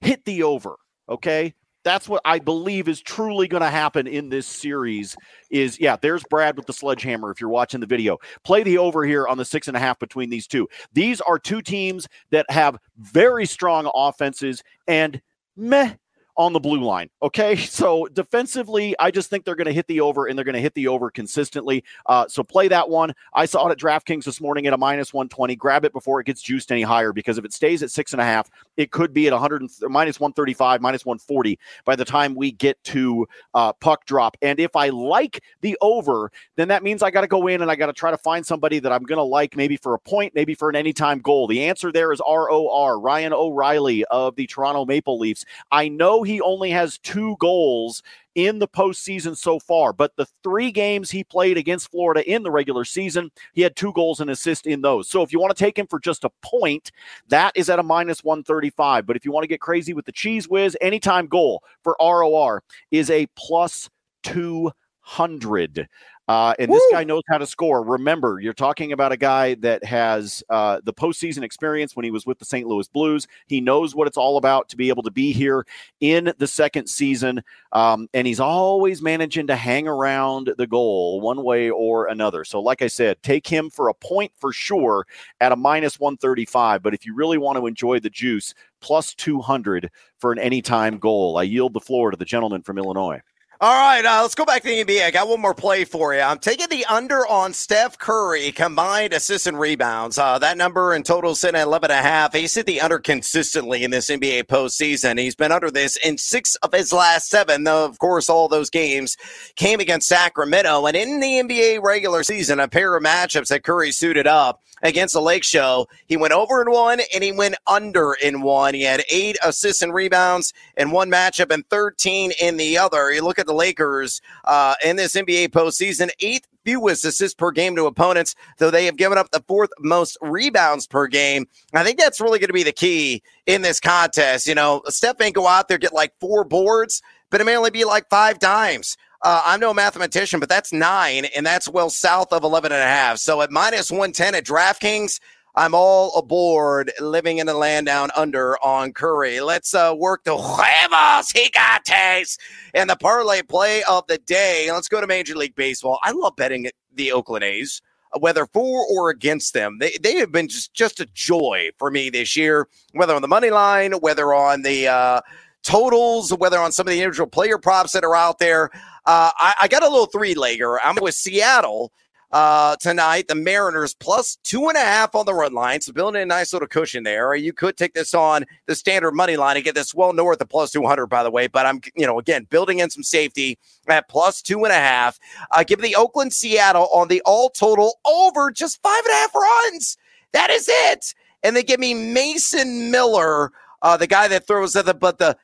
hit 0.00 0.24
the 0.24 0.42
over. 0.42 0.76
Okay. 1.08 1.54
That's 1.86 2.08
what 2.08 2.20
I 2.24 2.40
believe 2.40 2.88
is 2.88 3.00
truly 3.00 3.46
going 3.46 3.62
to 3.62 3.70
happen 3.70 4.08
in 4.08 4.28
this 4.28 4.48
series. 4.48 5.16
Is 5.50 5.78
yeah, 5.78 5.94
there's 5.94 6.24
Brad 6.28 6.56
with 6.56 6.66
the 6.66 6.72
sledgehammer. 6.72 7.30
If 7.30 7.40
you're 7.40 7.48
watching 7.48 7.78
the 7.78 7.86
video, 7.86 8.18
play 8.42 8.64
the 8.64 8.78
over 8.78 9.04
here 9.04 9.28
on 9.28 9.38
the 9.38 9.44
six 9.44 9.68
and 9.68 9.76
a 9.76 9.80
half 9.80 10.00
between 10.00 10.28
these 10.28 10.48
two. 10.48 10.66
These 10.94 11.20
are 11.20 11.38
two 11.38 11.62
teams 11.62 12.08
that 12.32 12.44
have 12.50 12.76
very 12.98 13.46
strong 13.46 13.88
offenses 13.94 14.64
and 14.88 15.22
meh 15.56 15.96
on 16.36 16.52
the 16.52 16.60
blue 16.60 16.82
line. 16.82 17.10
Okay. 17.22 17.56
So 17.76 18.06
defensively, 18.06 18.94
I 18.98 19.10
just 19.10 19.28
think 19.28 19.44
they're 19.44 19.54
going 19.54 19.66
to 19.66 19.72
hit 19.72 19.86
the 19.86 20.00
over 20.00 20.26
and 20.26 20.38
they're 20.38 20.44
going 20.44 20.54
to 20.54 20.60
hit 20.60 20.72
the 20.72 20.88
over 20.88 21.10
consistently. 21.10 21.84
Uh, 22.06 22.26
so 22.26 22.42
play 22.42 22.68
that 22.68 22.88
one. 22.88 23.12
I 23.34 23.44
saw 23.44 23.68
it 23.68 23.72
at 23.72 23.78
DraftKings 23.78 24.24
this 24.24 24.40
morning 24.40 24.66
at 24.66 24.72
a 24.72 24.78
minus 24.78 25.12
120. 25.12 25.56
Grab 25.56 25.84
it 25.84 25.92
before 25.92 26.20
it 26.20 26.24
gets 26.24 26.40
juiced 26.40 26.72
any 26.72 26.82
higher 26.82 27.12
because 27.12 27.36
if 27.36 27.44
it 27.44 27.52
stays 27.52 27.82
at 27.82 27.90
six 27.90 28.12
and 28.12 28.20
a 28.20 28.24
half, 28.24 28.48
it 28.78 28.92
could 28.92 29.12
be 29.12 29.26
at 29.26 29.32
100 29.32 29.62
minus 29.82 30.18
135, 30.18 30.80
minus 30.80 31.04
140 31.04 31.58
by 31.84 31.96
the 31.96 32.04
time 32.04 32.34
we 32.34 32.52
get 32.52 32.82
to 32.84 33.26
uh, 33.52 33.72
puck 33.74 34.06
drop. 34.06 34.36
And 34.40 34.58
if 34.58 34.74
I 34.74 34.88
like 34.88 35.42
the 35.60 35.76
over, 35.82 36.30
then 36.56 36.68
that 36.68 36.82
means 36.82 37.02
I 37.02 37.10
got 37.10 37.22
to 37.22 37.26
go 37.26 37.46
in 37.48 37.60
and 37.60 37.70
I 37.70 37.76
got 37.76 37.86
to 37.86 37.92
try 37.92 38.10
to 38.10 38.18
find 38.18 38.46
somebody 38.46 38.78
that 38.78 38.92
I'm 38.92 39.02
going 39.02 39.18
to 39.18 39.22
like 39.22 39.56
maybe 39.56 39.76
for 39.76 39.94
a 39.94 39.98
point, 39.98 40.34
maybe 40.34 40.54
for 40.54 40.70
an 40.70 40.76
anytime 40.76 41.20
goal. 41.20 41.46
The 41.46 41.64
answer 41.64 41.92
there 41.92 42.12
is 42.12 42.20
ROR, 42.26 42.98
Ryan 42.98 43.32
O'Reilly 43.32 44.04
of 44.06 44.36
the 44.36 44.46
Toronto 44.46 44.84
Maple 44.84 45.18
Leafs. 45.18 45.44
I 45.70 45.88
know 45.88 46.22
he 46.26 46.40
only 46.40 46.70
has 46.70 46.98
two 46.98 47.36
goals 47.38 48.02
in 48.34 48.58
the 48.58 48.68
postseason 48.68 49.36
so 49.36 49.58
far. 49.58 49.92
But 49.92 50.14
the 50.16 50.26
three 50.42 50.70
games 50.70 51.10
he 51.10 51.24
played 51.24 51.56
against 51.56 51.90
Florida 51.90 52.28
in 52.30 52.42
the 52.42 52.50
regular 52.50 52.84
season, 52.84 53.30
he 53.54 53.62
had 53.62 53.74
two 53.74 53.92
goals 53.92 54.20
and 54.20 54.30
assist 54.30 54.66
in 54.66 54.82
those. 54.82 55.08
So 55.08 55.22
if 55.22 55.32
you 55.32 55.40
want 55.40 55.56
to 55.56 55.64
take 55.64 55.78
him 55.78 55.86
for 55.86 55.98
just 55.98 56.24
a 56.24 56.30
point, 56.42 56.92
that 57.28 57.52
is 57.56 57.70
at 57.70 57.78
a 57.78 57.82
minus 57.82 58.22
135. 58.22 59.06
But 59.06 59.16
if 59.16 59.24
you 59.24 59.32
want 59.32 59.44
to 59.44 59.48
get 59.48 59.60
crazy 59.60 59.94
with 59.94 60.04
the 60.04 60.12
cheese 60.12 60.48
whiz, 60.48 60.76
anytime 60.80 61.26
goal 61.26 61.62
for 61.82 61.96
ROR 62.00 62.62
is 62.90 63.10
a 63.10 63.26
plus 63.36 63.88
200. 64.24 65.88
Uh, 66.28 66.54
and 66.58 66.70
Woo! 66.70 66.76
this 66.76 66.84
guy 66.90 67.04
knows 67.04 67.22
how 67.28 67.38
to 67.38 67.46
score. 67.46 67.82
Remember, 67.82 68.40
you're 68.40 68.52
talking 68.52 68.92
about 68.92 69.12
a 69.12 69.16
guy 69.16 69.54
that 69.56 69.84
has 69.84 70.42
uh, 70.50 70.80
the 70.84 70.92
postseason 70.92 71.42
experience 71.42 71.94
when 71.94 72.04
he 72.04 72.10
was 72.10 72.26
with 72.26 72.38
the 72.38 72.44
St. 72.44 72.66
Louis 72.66 72.88
Blues. 72.88 73.28
He 73.46 73.60
knows 73.60 73.94
what 73.94 74.08
it's 74.08 74.16
all 74.16 74.36
about 74.36 74.68
to 74.70 74.76
be 74.76 74.88
able 74.88 75.04
to 75.04 75.10
be 75.10 75.32
here 75.32 75.66
in 76.00 76.32
the 76.38 76.46
second 76.46 76.88
season. 76.88 77.42
Um, 77.72 78.08
and 78.12 78.26
he's 78.26 78.40
always 78.40 79.02
managing 79.02 79.46
to 79.46 79.56
hang 79.56 79.86
around 79.86 80.52
the 80.58 80.66
goal 80.66 81.20
one 81.20 81.44
way 81.44 81.70
or 81.70 82.06
another. 82.08 82.44
So, 82.44 82.60
like 82.60 82.82
I 82.82 82.88
said, 82.88 83.22
take 83.22 83.46
him 83.46 83.70
for 83.70 83.88
a 83.88 83.94
point 83.94 84.32
for 84.36 84.52
sure 84.52 85.06
at 85.40 85.52
a 85.52 85.56
minus 85.56 86.00
135. 86.00 86.82
But 86.82 86.94
if 86.94 87.06
you 87.06 87.14
really 87.14 87.38
want 87.38 87.58
to 87.58 87.66
enjoy 87.66 88.00
the 88.00 88.10
juice, 88.10 88.54
plus 88.80 89.14
200 89.14 89.90
for 90.18 90.32
an 90.32 90.38
anytime 90.38 90.98
goal. 90.98 91.38
I 91.38 91.42
yield 91.42 91.72
the 91.72 91.80
floor 91.80 92.10
to 92.10 92.16
the 92.16 92.24
gentleman 92.24 92.62
from 92.62 92.78
Illinois. 92.78 93.20
All 93.58 93.72
right, 93.72 94.04
uh, 94.04 94.20
let's 94.20 94.34
go 94.34 94.44
back 94.44 94.60
to 94.64 94.68
the 94.68 94.84
NBA. 94.84 95.02
I 95.02 95.10
got 95.10 95.28
one 95.28 95.40
more 95.40 95.54
play 95.54 95.86
for 95.86 96.12
you. 96.14 96.20
I'm 96.20 96.38
taking 96.38 96.68
the 96.68 96.84
under 96.84 97.26
on 97.26 97.54
Steph 97.54 97.98
Curry 97.98 98.52
combined 98.52 99.14
assists 99.14 99.46
and 99.46 99.58
rebounds. 99.58 100.18
Uh, 100.18 100.38
that 100.40 100.58
number 100.58 100.92
in 100.92 101.02
total 101.02 101.30
is 101.30 101.42
at 101.42 101.54
11 101.54 101.90
and 101.90 101.98
a 101.98 102.02
half. 102.02 102.34
He's 102.34 102.54
hit 102.54 102.66
the 102.66 102.82
under 102.82 102.98
consistently 102.98 103.82
in 103.82 103.90
this 103.90 104.10
NBA 104.10 104.44
postseason. 104.44 105.18
He's 105.18 105.34
been 105.34 105.52
under 105.52 105.70
this 105.70 105.96
in 106.04 106.18
six 106.18 106.56
of 106.56 106.74
his 106.74 106.92
last 106.92 107.30
seven. 107.30 107.64
Though, 107.64 107.86
of 107.86 107.98
course, 107.98 108.28
all 108.28 108.46
those 108.46 108.68
games 108.68 109.16
came 109.54 109.80
against 109.80 110.06
Sacramento. 110.06 110.84
And 110.84 110.94
in 110.94 111.20
the 111.20 111.40
NBA 111.40 111.82
regular 111.82 112.24
season, 112.24 112.60
a 112.60 112.68
pair 112.68 112.94
of 112.94 113.02
matchups 113.02 113.48
that 113.48 113.64
Curry 113.64 113.90
suited 113.90 114.26
up 114.26 114.60
against 114.82 115.14
the 115.14 115.22
Lake 115.22 115.44
Show, 115.44 115.88
he 116.06 116.16
went 116.16 116.34
over 116.34 116.60
in 116.60 116.70
one 116.70 117.00
and 117.14 117.24
he 117.24 117.32
went 117.32 117.54
under 117.66 118.14
in 118.22 118.42
one. 118.42 118.74
He 118.74 118.82
had 118.82 119.02
eight 119.10 119.38
assists 119.42 119.82
and 119.82 119.94
rebounds 119.94 120.52
in 120.76 120.90
one 120.90 121.10
matchup 121.10 121.50
and 121.52 121.66
13 121.70 122.32
in 122.40 122.56
the 122.56 122.78
other. 122.78 123.12
You 123.12 123.22
look 123.22 123.38
at 123.38 123.45
the 123.46 123.54
Lakers 123.54 124.20
uh, 124.44 124.74
in 124.84 124.96
this 124.96 125.14
NBA 125.14 125.48
postseason, 125.48 126.10
eighth 126.20 126.46
fewest 126.64 127.04
assists 127.04 127.34
per 127.34 127.50
game 127.52 127.76
to 127.76 127.86
opponents, 127.86 128.34
though 128.58 128.70
they 128.70 128.84
have 128.84 128.96
given 128.96 129.16
up 129.16 129.30
the 129.30 129.42
fourth 129.46 129.70
most 129.78 130.18
rebounds 130.20 130.86
per 130.86 131.06
game. 131.06 131.46
I 131.72 131.84
think 131.84 131.98
that's 131.98 132.20
really 132.20 132.38
going 132.38 132.48
to 132.48 132.54
be 132.54 132.64
the 132.64 132.72
key 132.72 133.22
in 133.46 133.62
this 133.62 133.80
contest. 133.80 134.46
You 134.46 134.54
know, 134.54 134.82
Steph 134.86 135.20
ain't 135.20 135.34
go 135.34 135.46
out 135.46 135.68
there 135.68 135.78
get 135.78 135.94
like 135.94 136.12
four 136.20 136.44
boards, 136.44 137.02
but 137.30 137.40
it 137.40 137.44
may 137.44 137.56
only 137.56 137.70
be 137.70 137.84
like 137.84 138.08
five 138.10 138.38
dimes. 138.38 138.96
Uh, 139.22 139.42
I'm 139.44 139.60
no 139.60 139.72
mathematician, 139.72 140.40
but 140.40 140.48
that's 140.48 140.72
nine, 140.72 141.24
and 141.36 141.44
that's 141.44 141.68
well 141.68 141.90
south 141.90 142.32
of 142.32 142.44
11 142.44 142.70
and 142.70 142.80
a 142.80 142.84
half. 142.84 143.18
So 143.18 143.40
at 143.42 143.50
minus 143.50 143.90
110 143.90 144.34
at 144.34 144.44
DraftKings, 144.44 145.20
I'm 145.56 145.74
all 145.74 146.14
aboard 146.18 146.92
living 147.00 147.38
in 147.38 147.46
the 147.46 147.54
land 147.54 147.86
down 147.86 148.10
under 148.14 148.62
on 148.62 148.92
Curry. 148.92 149.40
Let's 149.40 149.72
uh, 149.72 149.94
work 149.96 150.24
the 150.24 150.36
huevos 150.36 151.32
gigantes 151.32 152.36
and 152.74 152.90
the 152.90 152.96
parlay 152.96 153.40
play 153.40 153.82
of 153.84 154.06
the 154.06 154.18
day. 154.18 154.68
Let's 154.70 154.88
go 154.88 155.00
to 155.00 155.06
Major 155.06 155.34
League 155.34 155.54
Baseball. 155.54 155.98
I 156.02 156.10
love 156.10 156.36
betting 156.36 156.70
the 156.94 157.12
Oakland 157.12 157.44
A's 157.44 157.80
whether 158.18 158.46
for 158.46 158.86
or 158.86 159.10
against 159.10 159.52
them. 159.52 159.78
They, 159.78 159.96
they 160.00 160.14
have 160.16 160.32
been 160.32 160.48
just, 160.48 160.72
just 160.72 161.00
a 161.00 161.06
joy 161.14 161.70
for 161.78 161.90
me 161.90 162.10
this 162.10 162.36
year, 162.36 162.68
whether 162.92 163.14
on 163.14 163.22
the 163.22 163.28
money 163.28 163.50
line, 163.50 163.92
whether 163.92 164.32
on 164.32 164.62
the 164.62 164.88
uh, 164.88 165.20
totals, 165.62 166.32
whether 166.34 166.58
on 166.58 166.72
some 166.72 166.86
of 166.86 166.92
the 166.92 167.00
individual 167.00 167.28
player 167.28 167.58
props 167.58 167.92
that 167.92 168.04
are 168.04 168.14
out 168.14 168.38
there. 168.38 168.70
Uh, 169.04 169.30
I, 169.36 169.54
I, 169.62 169.68
got 169.68 169.82
a 169.82 169.88
little 169.88 170.06
three 170.06 170.34
legger. 170.34 170.78
I'm 170.82 170.96
with 171.00 171.14
Seattle 171.14 171.92
uh, 172.32 172.76
tonight. 172.76 173.28
The 173.28 173.34
Mariners 173.34 173.94
plus 173.94 174.38
two 174.42 174.68
and 174.68 174.76
a 174.76 174.80
half 174.80 175.14
on 175.14 175.26
the 175.26 175.34
run 175.34 175.52
line. 175.52 175.80
So 175.80 175.92
building 175.92 176.22
a 176.22 176.26
nice 176.26 176.52
little 176.52 176.68
cushion 176.68 177.04
there. 177.04 177.34
You 177.34 177.52
could 177.52 177.76
take 177.76 177.94
this 177.94 178.14
on 178.14 178.44
the 178.66 178.74
standard 178.74 179.12
money 179.12 179.36
line 179.36 179.56
and 179.56 179.64
get 179.64 179.74
this 179.74 179.94
well 179.94 180.12
north 180.12 180.40
of 180.40 180.48
plus 180.48 180.70
200, 180.70 181.06
by 181.06 181.22
the 181.22 181.30
way. 181.30 181.46
But 181.46 181.66
I'm, 181.66 181.80
you 181.94 182.06
know, 182.06 182.18
again, 182.18 182.46
building 182.50 182.80
in 182.80 182.90
some 182.90 183.02
safety 183.02 183.58
at 183.88 184.08
plus 184.08 184.42
two 184.42 184.64
and 184.64 184.72
a 184.72 184.76
half. 184.76 185.18
Uh, 185.50 185.64
give 185.64 185.80
the 185.80 185.96
Oakland 185.96 186.32
Seattle 186.32 186.88
on 186.92 187.08
the 187.08 187.22
all 187.24 187.50
total 187.50 187.98
over 188.04 188.50
just 188.50 188.82
five 188.82 189.04
and 189.04 189.12
a 189.12 189.16
half 189.16 189.34
runs. 189.34 189.96
That 190.32 190.50
is 190.50 190.66
it. 190.68 191.14
And 191.42 191.54
they 191.54 191.62
give 191.62 191.80
me 191.80 191.94
Mason 191.94 192.90
Miller, 192.90 193.52
uh, 193.82 193.96
the 193.96 194.06
guy 194.06 194.26
that 194.28 194.46
throws 194.46 194.74
at 194.74 194.86
the, 194.86 194.94
but 194.94 195.18
the 195.18 195.36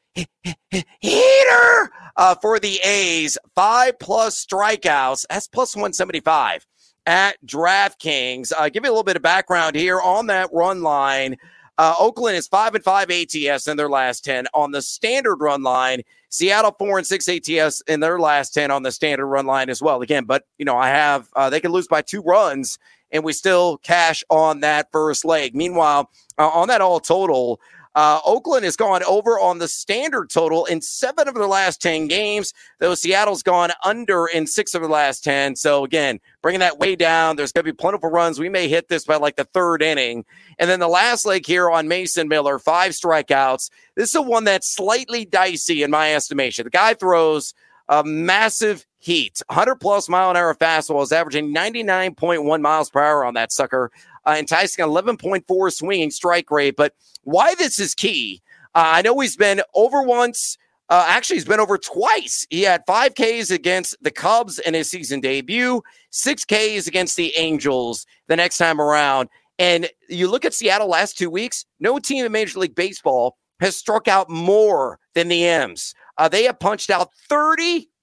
heater 1.00 1.90
uh, 2.16 2.34
for 2.40 2.58
the 2.58 2.80
A's, 2.84 3.38
five 3.54 3.98
plus 3.98 4.44
strikeouts. 4.44 5.24
That's 5.30 5.48
plus 5.48 5.76
175 5.76 6.66
at 7.06 7.36
DraftKings. 7.46 8.52
Uh, 8.56 8.68
give 8.68 8.84
you 8.84 8.90
a 8.90 8.92
little 8.92 9.04
bit 9.04 9.16
of 9.16 9.22
background 9.22 9.76
here 9.76 10.00
on 10.00 10.26
that 10.26 10.50
run 10.52 10.82
line. 10.82 11.36
Uh, 11.78 11.94
Oakland 11.98 12.36
is 12.36 12.46
five 12.46 12.74
and 12.74 12.84
five 12.84 13.10
ATS 13.10 13.66
in 13.66 13.76
their 13.76 13.88
last 13.88 14.24
ten 14.24 14.46
on 14.54 14.72
the 14.72 14.82
standard 14.82 15.36
run 15.36 15.62
line. 15.62 16.02
Seattle 16.28 16.74
four 16.78 16.98
and 16.98 17.06
six 17.06 17.28
ATS 17.28 17.82
in 17.88 18.00
their 18.00 18.18
last 18.20 18.54
ten 18.54 18.70
on 18.70 18.82
the 18.82 18.92
standard 18.92 19.26
run 19.26 19.46
line 19.46 19.70
as 19.70 19.82
well. 19.82 20.02
Again, 20.02 20.24
but 20.24 20.44
you 20.58 20.64
know 20.64 20.76
I 20.76 20.88
have 20.88 21.28
uh, 21.34 21.50
they 21.50 21.60
can 21.60 21.72
lose 21.72 21.88
by 21.88 22.02
two 22.02 22.22
runs 22.22 22.78
and 23.12 23.22
we 23.22 23.32
still 23.32 23.78
cash 23.78 24.24
on 24.30 24.60
that 24.60 24.90
first 24.90 25.24
leg. 25.24 25.54
Meanwhile, 25.54 26.10
uh, 26.38 26.48
on 26.48 26.68
that 26.68 26.80
all 26.80 26.98
total, 26.98 27.60
uh, 27.94 28.20
Oakland 28.24 28.64
has 28.64 28.76
gone 28.76 29.02
over 29.04 29.38
on 29.38 29.58
the 29.58 29.68
standard 29.68 30.30
total 30.30 30.64
in 30.64 30.80
seven 30.80 31.28
of 31.28 31.34
their 31.34 31.46
last 31.46 31.80
10 31.82 32.08
games, 32.08 32.52
though 32.78 32.94
Seattle's 32.94 33.42
gone 33.42 33.70
under 33.84 34.26
in 34.26 34.46
six 34.46 34.74
of 34.74 34.82
the 34.82 34.88
last 34.88 35.22
10. 35.24 35.56
So, 35.56 35.84
again, 35.84 36.20
bringing 36.40 36.60
that 36.60 36.78
way 36.78 36.96
down. 36.96 37.36
There's 37.36 37.52
going 37.52 37.64
to 37.64 37.72
be 37.72 37.76
plentiful 37.76 38.10
runs. 38.10 38.38
We 38.38 38.48
may 38.48 38.68
hit 38.68 38.88
this 38.88 39.04
by 39.04 39.16
like 39.16 39.36
the 39.36 39.44
third 39.44 39.82
inning. 39.82 40.24
And 40.58 40.70
then 40.70 40.80
the 40.80 40.88
last 40.88 41.26
leg 41.26 41.46
here 41.46 41.70
on 41.70 41.88
Mason 41.88 42.28
Miller, 42.28 42.58
five 42.58 42.92
strikeouts. 42.92 43.70
This 43.94 44.06
is 44.06 44.12
the 44.12 44.22
one 44.22 44.44
that's 44.44 44.74
slightly 44.74 45.24
dicey 45.24 45.82
in 45.82 45.90
my 45.90 46.14
estimation. 46.14 46.64
The 46.64 46.70
guy 46.70 46.94
throws 46.94 47.54
a 47.88 48.02
massive 48.04 48.86
heat, 48.98 49.42
100 49.48 49.76
plus 49.76 50.08
mile 50.08 50.30
an 50.30 50.36
hour 50.36 50.54
fastball 50.54 51.02
is 51.02 51.12
averaging 51.12 51.52
99.1 51.52 52.60
miles 52.60 52.88
per 52.88 53.02
hour 53.02 53.24
on 53.24 53.34
that 53.34 53.50
sucker, 53.50 53.90
uh, 54.26 54.36
enticing 54.38 54.84
11.4 54.84 55.72
swinging 55.72 56.10
strike 56.10 56.50
rate. 56.50 56.76
But 56.76 56.94
why 57.22 57.54
this 57.54 57.78
is 57.78 57.94
key, 57.94 58.42
uh, 58.74 58.82
I 58.84 59.02
know 59.02 59.18
he's 59.20 59.36
been 59.36 59.62
over 59.74 60.02
once. 60.02 60.58
Uh, 60.88 61.06
actually, 61.08 61.36
he's 61.36 61.44
been 61.44 61.60
over 61.60 61.78
twice. 61.78 62.46
He 62.50 62.62
had 62.62 62.84
five 62.86 63.14
Ks 63.14 63.50
against 63.50 63.96
the 64.02 64.10
Cubs 64.10 64.58
in 64.58 64.74
his 64.74 64.90
season 64.90 65.20
debut, 65.20 65.82
six 66.10 66.44
Ks 66.44 66.86
against 66.86 67.16
the 67.16 67.32
Angels 67.36 68.04
the 68.28 68.36
next 68.36 68.58
time 68.58 68.80
around. 68.80 69.28
And 69.58 69.88
you 70.08 70.28
look 70.28 70.44
at 70.44 70.54
Seattle 70.54 70.88
last 70.88 71.16
two 71.16 71.30
weeks, 71.30 71.64
no 71.80 71.98
team 71.98 72.24
in 72.24 72.32
Major 72.32 72.58
League 72.58 72.74
Baseball 72.74 73.36
has 73.60 73.76
struck 73.76 74.08
out 74.08 74.28
more 74.28 74.98
than 75.14 75.28
the 75.28 75.46
M's. 75.46 75.94
Uh, 76.18 76.28
they 76.28 76.44
have 76.44 76.58
punched 76.58 76.90
out 76.90 77.10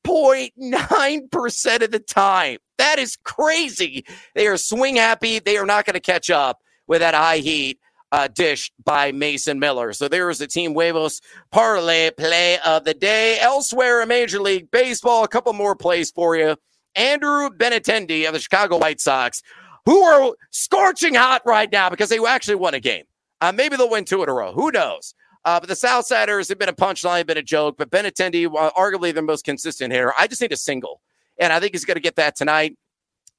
30.9% 0.10 1.84
of 1.84 1.91
the 1.91 2.00
time. 2.00 2.58
That 2.78 3.00
is 3.00 3.17
crazy. 3.24 4.06
They 4.36 4.48
are 4.48 4.58
swing 4.58 4.95
happy. 4.95 5.39
They 5.39 5.58
are 5.58 5.65
not 5.65 5.86
going 5.86 5.93
to 5.93 6.00
catch 6.00 6.30
up 6.30 6.62
with 6.88 7.02
that 7.02 7.13
high 7.13 7.38
heat 7.38 7.80
uh, 8.12 8.28
dish 8.28 8.72
by 8.84 9.12
Mason 9.12 9.60
Miller. 9.60 9.93
So 9.93 10.08
there 10.08 10.30
is 10.30 10.39
the 10.39 10.48
Team 10.48 10.74
Huevos 10.74 11.22
parlay 11.52 12.10
play 12.12 12.58
of 12.65 12.86
the 12.86 12.93
day. 12.93 13.38
Elsewhere 13.39 14.02
in 14.02 14.08
Major 14.08 14.41
League 14.41 14.72
Baseball, 14.72 15.24
a 15.24 15.28
couple 15.28 15.54
more 15.54 15.76
plays 15.76 16.10
for 16.10 16.36
you. 16.36 16.56
Andrew 16.95 17.50
Benintendi 17.50 18.28
of 18.28 18.34
the 18.34 18.39
Chicago 18.39 18.78
White 18.78 19.00
Sox, 19.00 19.43
who 19.86 20.02
are 20.02 20.34
scorching 20.50 21.13
hot 21.13 21.43
right 21.45 21.72
now 21.72 21.89
because 21.89 22.10
they 22.10 22.24
actually 22.26 22.56
won 22.56 22.74
a 22.74 22.80
game. 22.80 23.04
Uh, 23.41 23.52
maybe 23.52 23.78
they'll 23.78 23.89
win 23.89 24.06
two 24.06 24.24
in 24.24 24.30
a 24.30 24.34
row. 24.34 24.52
Who 24.54 24.72
knows? 24.72 25.13
Uh, 25.45 25.60
but 25.60 25.69
the 25.69 25.75
Southsiders 25.75 26.49
have 26.49 26.60
been 26.60 26.69
a 26.69 26.73
punchline, 26.73 27.25
been 27.25 27.38
a 27.38 27.41
joke. 27.41 27.78
But 27.78 27.89
Benintendi, 27.89 28.45
uh, 28.45 28.71
arguably 28.71 29.13
the 29.13 29.21
most 29.21 29.45
consistent 29.45 29.93
hitter. 29.93 30.13
I 30.17 30.28
just 30.28 30.41
need 30.41 30.52
a 30.52 30.58
single, 30.58 31.02
and 31.38 31.54
I 31.54 31.60
think 31.60 31.73
he's 31.73 31.86
going 31.86 31.95
to 31.95 32.02
get 32.02 32.15
that 32.17 32.36
tonight 32.36 32.78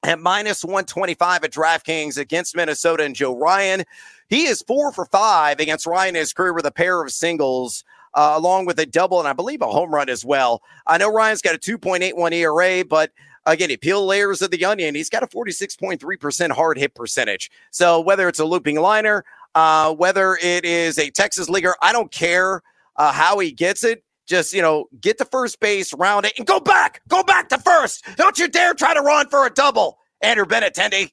at 0.03 0.19
minus 0.19 0.63
125 0.63 1.43
at 1.43 1.51
DraftKings 1.51 2.17
against 2.17 2.55
Minnesota 2.55 3.03
and 3.03 3.15
Joe 3.15 3.37
Ryan. 3.37 3.83
He 4.29 4.45
is 4.45 4.63
four 4.63 4.91
for 4.91 5.05
five 5.05 5.59
against 5.59 5.85
Ryan 5.85 6.15
in 6.15 6.21
his 6.21 6.33
career 6.33 6.53
with 6.53 6.65
a 6.65 6.71
pair 6.71 7.01
of 7.01 7.11
singles. 7.11 7.83
Uh, 8.13 8.33
along 8.35 8.65
with 8.65 8.77
a 8.77 8.85
double 8.85 9.19
and 9.19 9.27
I 9.29 9.31
believe 9.31 9.61
a 9.61 9.67
home 9.67 9.95
run 9.95 10.09
as 10.09 10.25
well. 10.25 10.61
I 10.85 10.97
know 10.97 11.09
Ryan's 11.09 11.41
got 11.41 11.55
a 11.55 11.57
2.81 11.57 12.33
ERA, 12.33 12.83
but 12.83 13.11
again, 13.45 13.69
he 13.69 13.77
peel 13.77 14.05
layers 14.05 14.41
of 14.41 14.51
the 14.51 14.65
onion. 14.65 14.95
He's 14.95 15.09
got 15.09 15.23
a 15.23 15.27
46.3% 15.27 16.51
hard 16.51 16.77
hit 16.77 16.93
percentage. 16.93 17.49
So 17.71 18.01
whether 18.01 18.27
it's 18.27 18.39
a 18.39 18.43
looping 18.43 18.79
liner, 18.81 19.23
uh, 19.55 19.93
whether 19.93 20.37
it 20.41 20.65
is 20.65 20.97
a 20.97 21.09
Texas 21.09 21.49
leaguer, 21.49 21.75
I 21.81 21.91
don't 21.91 22.11
care 22.11 22.61
uh, 22.95 23.11
how 23.11 23.39
he 23.39 23.51
gets 23.51 23.83
it. 23.83 24.03
Just, 24.27 24.53
you 24.53 24.61
know, 24.61 24.85
get 25.01 25.17
to 25.17 25.25
first 25.25 25.59
base, 25.59 25.93
round 25.93 26.25
it, 26.25 26.33
and 26.37 26.47
go 26.47 26.59
back. 26.59 27.01
Go 27.09 27.23
back 27.23 27.49
to 27.49 27.57
first. 27.57 28.05
Don't 28.15 28.37
you 28.39 28.47
dare 28.47 28.73
try 28.73 28.93
to 28.93 29.01
run 29.01 29.27
for 29.27 29.45
a 29.45 29.49
double. 29.49 29.97
Andrew 30.21 30.45
Benintendi. 30.45 31.11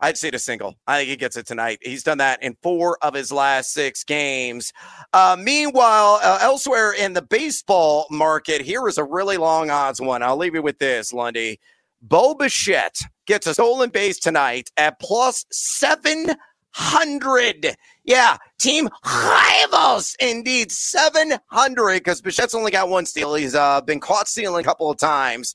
I'd 0.00 0.16
see 0.16 0.28
a 0.28 0.38
single. 0.38 0.76
I 0.86 0.98
think 0.98 1.10
he 1.10 1.16
gets 1.16 1.36
it 1.36 1.46
tonight. 1.46 1.80
He's 1.82 2.04
done 2.04 2.18
that 2.18 2.40
in 2.42 2.56
four 2.62 2.98
of 3.02 3.14
his 3.14 3.32
last 3.32 3.72
six 3.72 4.04
games. 4.04 4.72
Uh, 5.12 5.36
meanwhile, 5.38 6.20
uh, 6.22 6.38
elsewhere 6.40 6.92
in 6.92 7.14
the 7.14 7.22
baseball 7.22 8.06
market, 8.08 8.60
here 8.60 8.86
is 8.86 8.96
a 8.96 9.04
really 9.04 9.36
long 9.36 9.70
odds 9.70 10.00
one. 10.00 10.22
I'll 10.22 10.36
leave 10.36 10.54
you 10.54 10.62
with 10.62 10.78
this, 10.78 11.12
Lundy. 11.12 11.58
Bo 12.00 12.34
Bichette 12.34 13.00
gets 13.26 13.48
a 13.48 13.54
stolen 13.54 13.90
base 13.90 14.20
tonight 14.20 14.70
at 14.76 15.00
plus 15.00 15.44
seven 15.50 16.36
hundred. 16.72 17.76
Yeah, 18.04 18.36
Team 18.58 18.88
Huevos, 19.04 20.16
indeed, 20.20 20.70
seven 20.72 21.34
hundred. 21.46 21.98
Because 21.98 22.22
Bichette's 22.22 22.54
only 22.54 22.70
got 22.70 22.88
one 22.88 23.06
steal. 23.06 23.34
He's 23.34 23.54
uh, 23.54 23.80
been 23.80 24.00
caught 24.00 24.28
stealing 24.28 24.60
a 24.60 24.64
couple 24.64 24.90
of 24.90 24.98
times. 24.98 25.54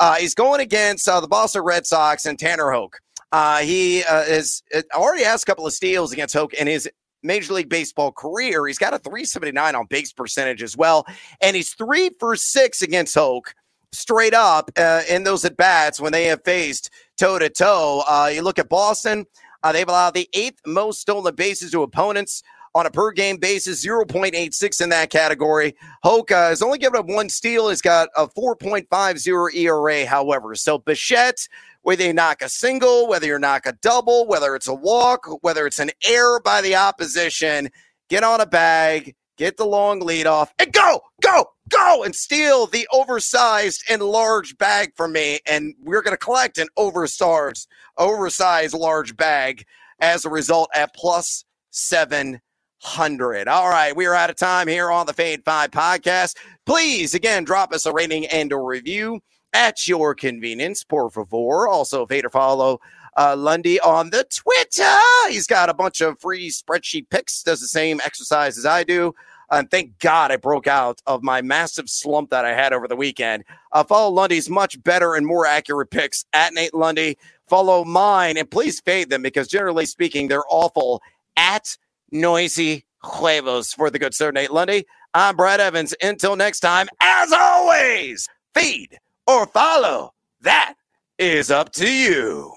Uh, 0.00 0.16
he's 0.16 0.34
going 0.34 0.60
against 0.60 1.08
uh, 1.08 1.20
the 1.20 1.28
Boston 1.28 1.62
Red 1.62 1.86
Sox 1.86 2.26
and 2.26 2.38
Tanner 2.38 2.70
Houck. 2.70 3.00
Uh, 3.32 3.58
he 3.58 4.02
uh, 4.04 4.22
is 4.22 4.62
uh, 4.74 4.82
already 4.94 5.24
has 5.24 5.42
a 5.42 5.46
couple 5.46 5.66
of 5.66 5.72
steals 5.72 6.12
against 6.12 6.34
Houck 6.34 6.54
in 6.54 6.66
his 6.66 6.88
Major 7.22 7.54
League 7.54 7.68
Baseball 7.68 8.12
career. 8.12 8.66
He's 8.66 8.78
got 8.78 8.94
a 8.94 8.98
379 8.98 9.74
on 9.74 9.86
base 9.86 10.12
percentage 10.12 10.62
as 10.62 10.76
well, 10.76 11.06
and 11.40 11.56
he's 11.56 11.72
three 11.74 12.10
for 12.18 12.36
six 12.36 12.82
against 12.82 13.14
Houck 13.14 13.54
straight 13.92 14.34
up 14.34 14.70
in 15.08 15.22
those 15.22 15.44
at 15.44 15.56
bats 15.56 16.00
when 16.00 16.12
they 16.12 16.24
have 16.24 16.42
faced 16.44 16.90
toe 17.16 17.38
to 17.38 17.48
toe. 17.48 18.02
You 18.32 18.42
look 18.42 18.58
at 18.58 18.68
Boston. 18.68 19.24
Uh, 19.64 19.72
they've 19.72 19.88
allowed 19.88 20.12
the 20.12 20.28
eighth 20.34 20.60
most 20.66 21.00
stolen 21.00 21.34
bases 21.34 21.70
to 21.70 21.82
opponents 21.82 22.42
on 22.74 22.84
a 22.84 22.90
per 22.90 23.12
game 23.12 23.38
basis, 23.38 23.84
0.86 23.84 24.82
in 24.82 24.90
that 24.90 25.08
category. 25.08 25.74
Hoka 26.04 26.50
has 26.50 26.60
only 26.60 26.76
given 26.76 27.00
up 27.00 27.06
one 27.06 27.30
steal. 27.30 27.70
He's 27.70 27.80
got 27.80 28.10
a 28.14 28.28
4.50 28.28 29.54
ERA, 29.54 30.06
however. 30.06 30.54
So 30.54 30.78
Bichette, 30.78 31.48
whether 31.82 32.04
you 32.04 32.12
knock 32.12 32.42
a 32.42 32.48
single, 32.48 33.08
whether 33.08 33.26
you 33.26 33.38
knock 33.38 33.64
a 33.64 33.72
double, 33.80 34.26
whether 34.26 34.54
it's 34.54 34.68
a 34.68 34.74
walk, 34.74 35.26
whether 35.42 35.66
it's 35.66 35.78
an 35.78 35.92
error 36.06 36.40
by 36.40 36.60
the 36.60 36.76
opposition, 36.76 37.70
get 38.10 38.22
on 38.22 38.42
a 38.42 38.46
bag, 38.46 39.14
get 39.38 39.56
the 39.56 39.64
long 39.64 40.00
lead 40.00 40.26
off, 40.26 40.52
and 40.58 40.72
go, 40.72 41.00
go, 41.22 41.46
go, 41.74 42.04
and 42.04 42.14
steal 42.14 42.66
the 42.66 42.86
oversized 42.92 43.84
and 43.88 44.02
large 44.02 44.56
bag 44.58 44.92
from 44.96 45.12
me. 45.12 45.40
And 45.46 45.74
we're 45.82 46.02
going 46.02 46.16
to 46.16 46.24
collect 46.24 46.58
an 46.58 46.68
oversized, 46.76 47.68
oversized 47.98 48.74
large 48.74 49.16
bag 49.16 49.64
as 50.00 50.24
a 50.24 50.30
result 50.30 50.70
at 50.74 50.94
plus 50.94 51.44
700. 51.70 53.48
All 53.48 53.68
right, 53.68 53.96
we 53.96 54.06
are 54.06 54.14
out 54.14 54.30
of 54.30 54.36
time 54.36 54.68
here 54.68 54.90
on 54.90 55.06
the 55.06 55.12
Fade 55.12 55.44
5 55.44 55.70
podcast. 55.70 56.36
Please, 56.66 57.14
again, 57.14 57.44
drop 57.44 57.72
us 57.72 57.86
a 57.86 57.92
rating 57.92 58.26
and 58.26 58.52
a 58.52 58.56
review 58.56 59.20
at 59.52 59.86
your 59.86 60.14
convenience, 60.14 60.84
por 60.84 61.10
favor. 61.10 61.68
Also, 61.68 62.06
fade 62.06 62.24
or 62.24 62.30
follow 62.30 62.80
uh, 63.16 63.36
Lundy 63.36 63.80
on 63.80 64.10
the 64.10 64.24
Twitter. 64.24 65.00
He's 65.28 65.46
got 65.46 65.70
a 65.70 65.74
bunch 65.74 66.00
of 66.00 66.20
free 66.20 66.50
spreadsheet 66.50 67.08
picks, 67.10 67.42
does 67.42 67.60
the 67.60 67.68
same 67.68 68.00
exercise 68.04 68.58
as 68.58 68.66
I 68.66 68.82
do. 68.82 69.14
And 69.50 69.70
thank 69.70 69.98
God 69.98 70.32
I 70.32 70.36
broke 70.36 70.66
out 70.66 71.00
of 71.06 71.22
my 71.22 71.42
massive 71.42 71.88
slump 71.88 72.30
that 72.30 72.44
I 72.44 72.54
had 72.54 72.72
over 72.72 72.88
the 72.88 72.96
weekend. 72.96 73.44
Uh, 73.72 73.84
follow 73.84 74.10
Lundy's 74.12 74.48
much 74.48 74.82
better 74.82 75.14
and 75.14 75.26
more 75.26 75.46
accurate 75.46 75.90
picks 75.90 76.24
at 76.32 76.54
Nate 76.54 76.74
Lundy. 76.74 77.18
Follow 77.48 77.84
mine 77.84 78.36
and 78.36 78.50
please 78.50 78.80
fade 78.80 79.10
them 79.10 79.22
because 79.22 79.48
generally 79.48 79.86
speaking, 79.86 80.28
they're 80.28 80.44
awful 80.48 81.02
at 81.36 81.76
Noisy 82.10 82.84
Huevos 83.02 83.72
for 83.72 83.90
the 83.90 83.98
good 83.98 84.14
sir 84.14 84.30
Nate 84.30 84.50
Lundy. 84.50 84.86
I'm 85.12 85.36
Brad 85.36 85.60
Evans. 85.60 85.94
Until 86.02 86.36
next 86.36 86.60
time, 86.60 86.88
as 87.00 87.32
always, 87.32 88.26
feed 88.54 88.98
or 89.26 89.46
follow. 89.46 90.12
That 90.40 90.74
is 91.18 91.50
up 91.50 91.72
to 91.72 91.90
you. 91.90 92.52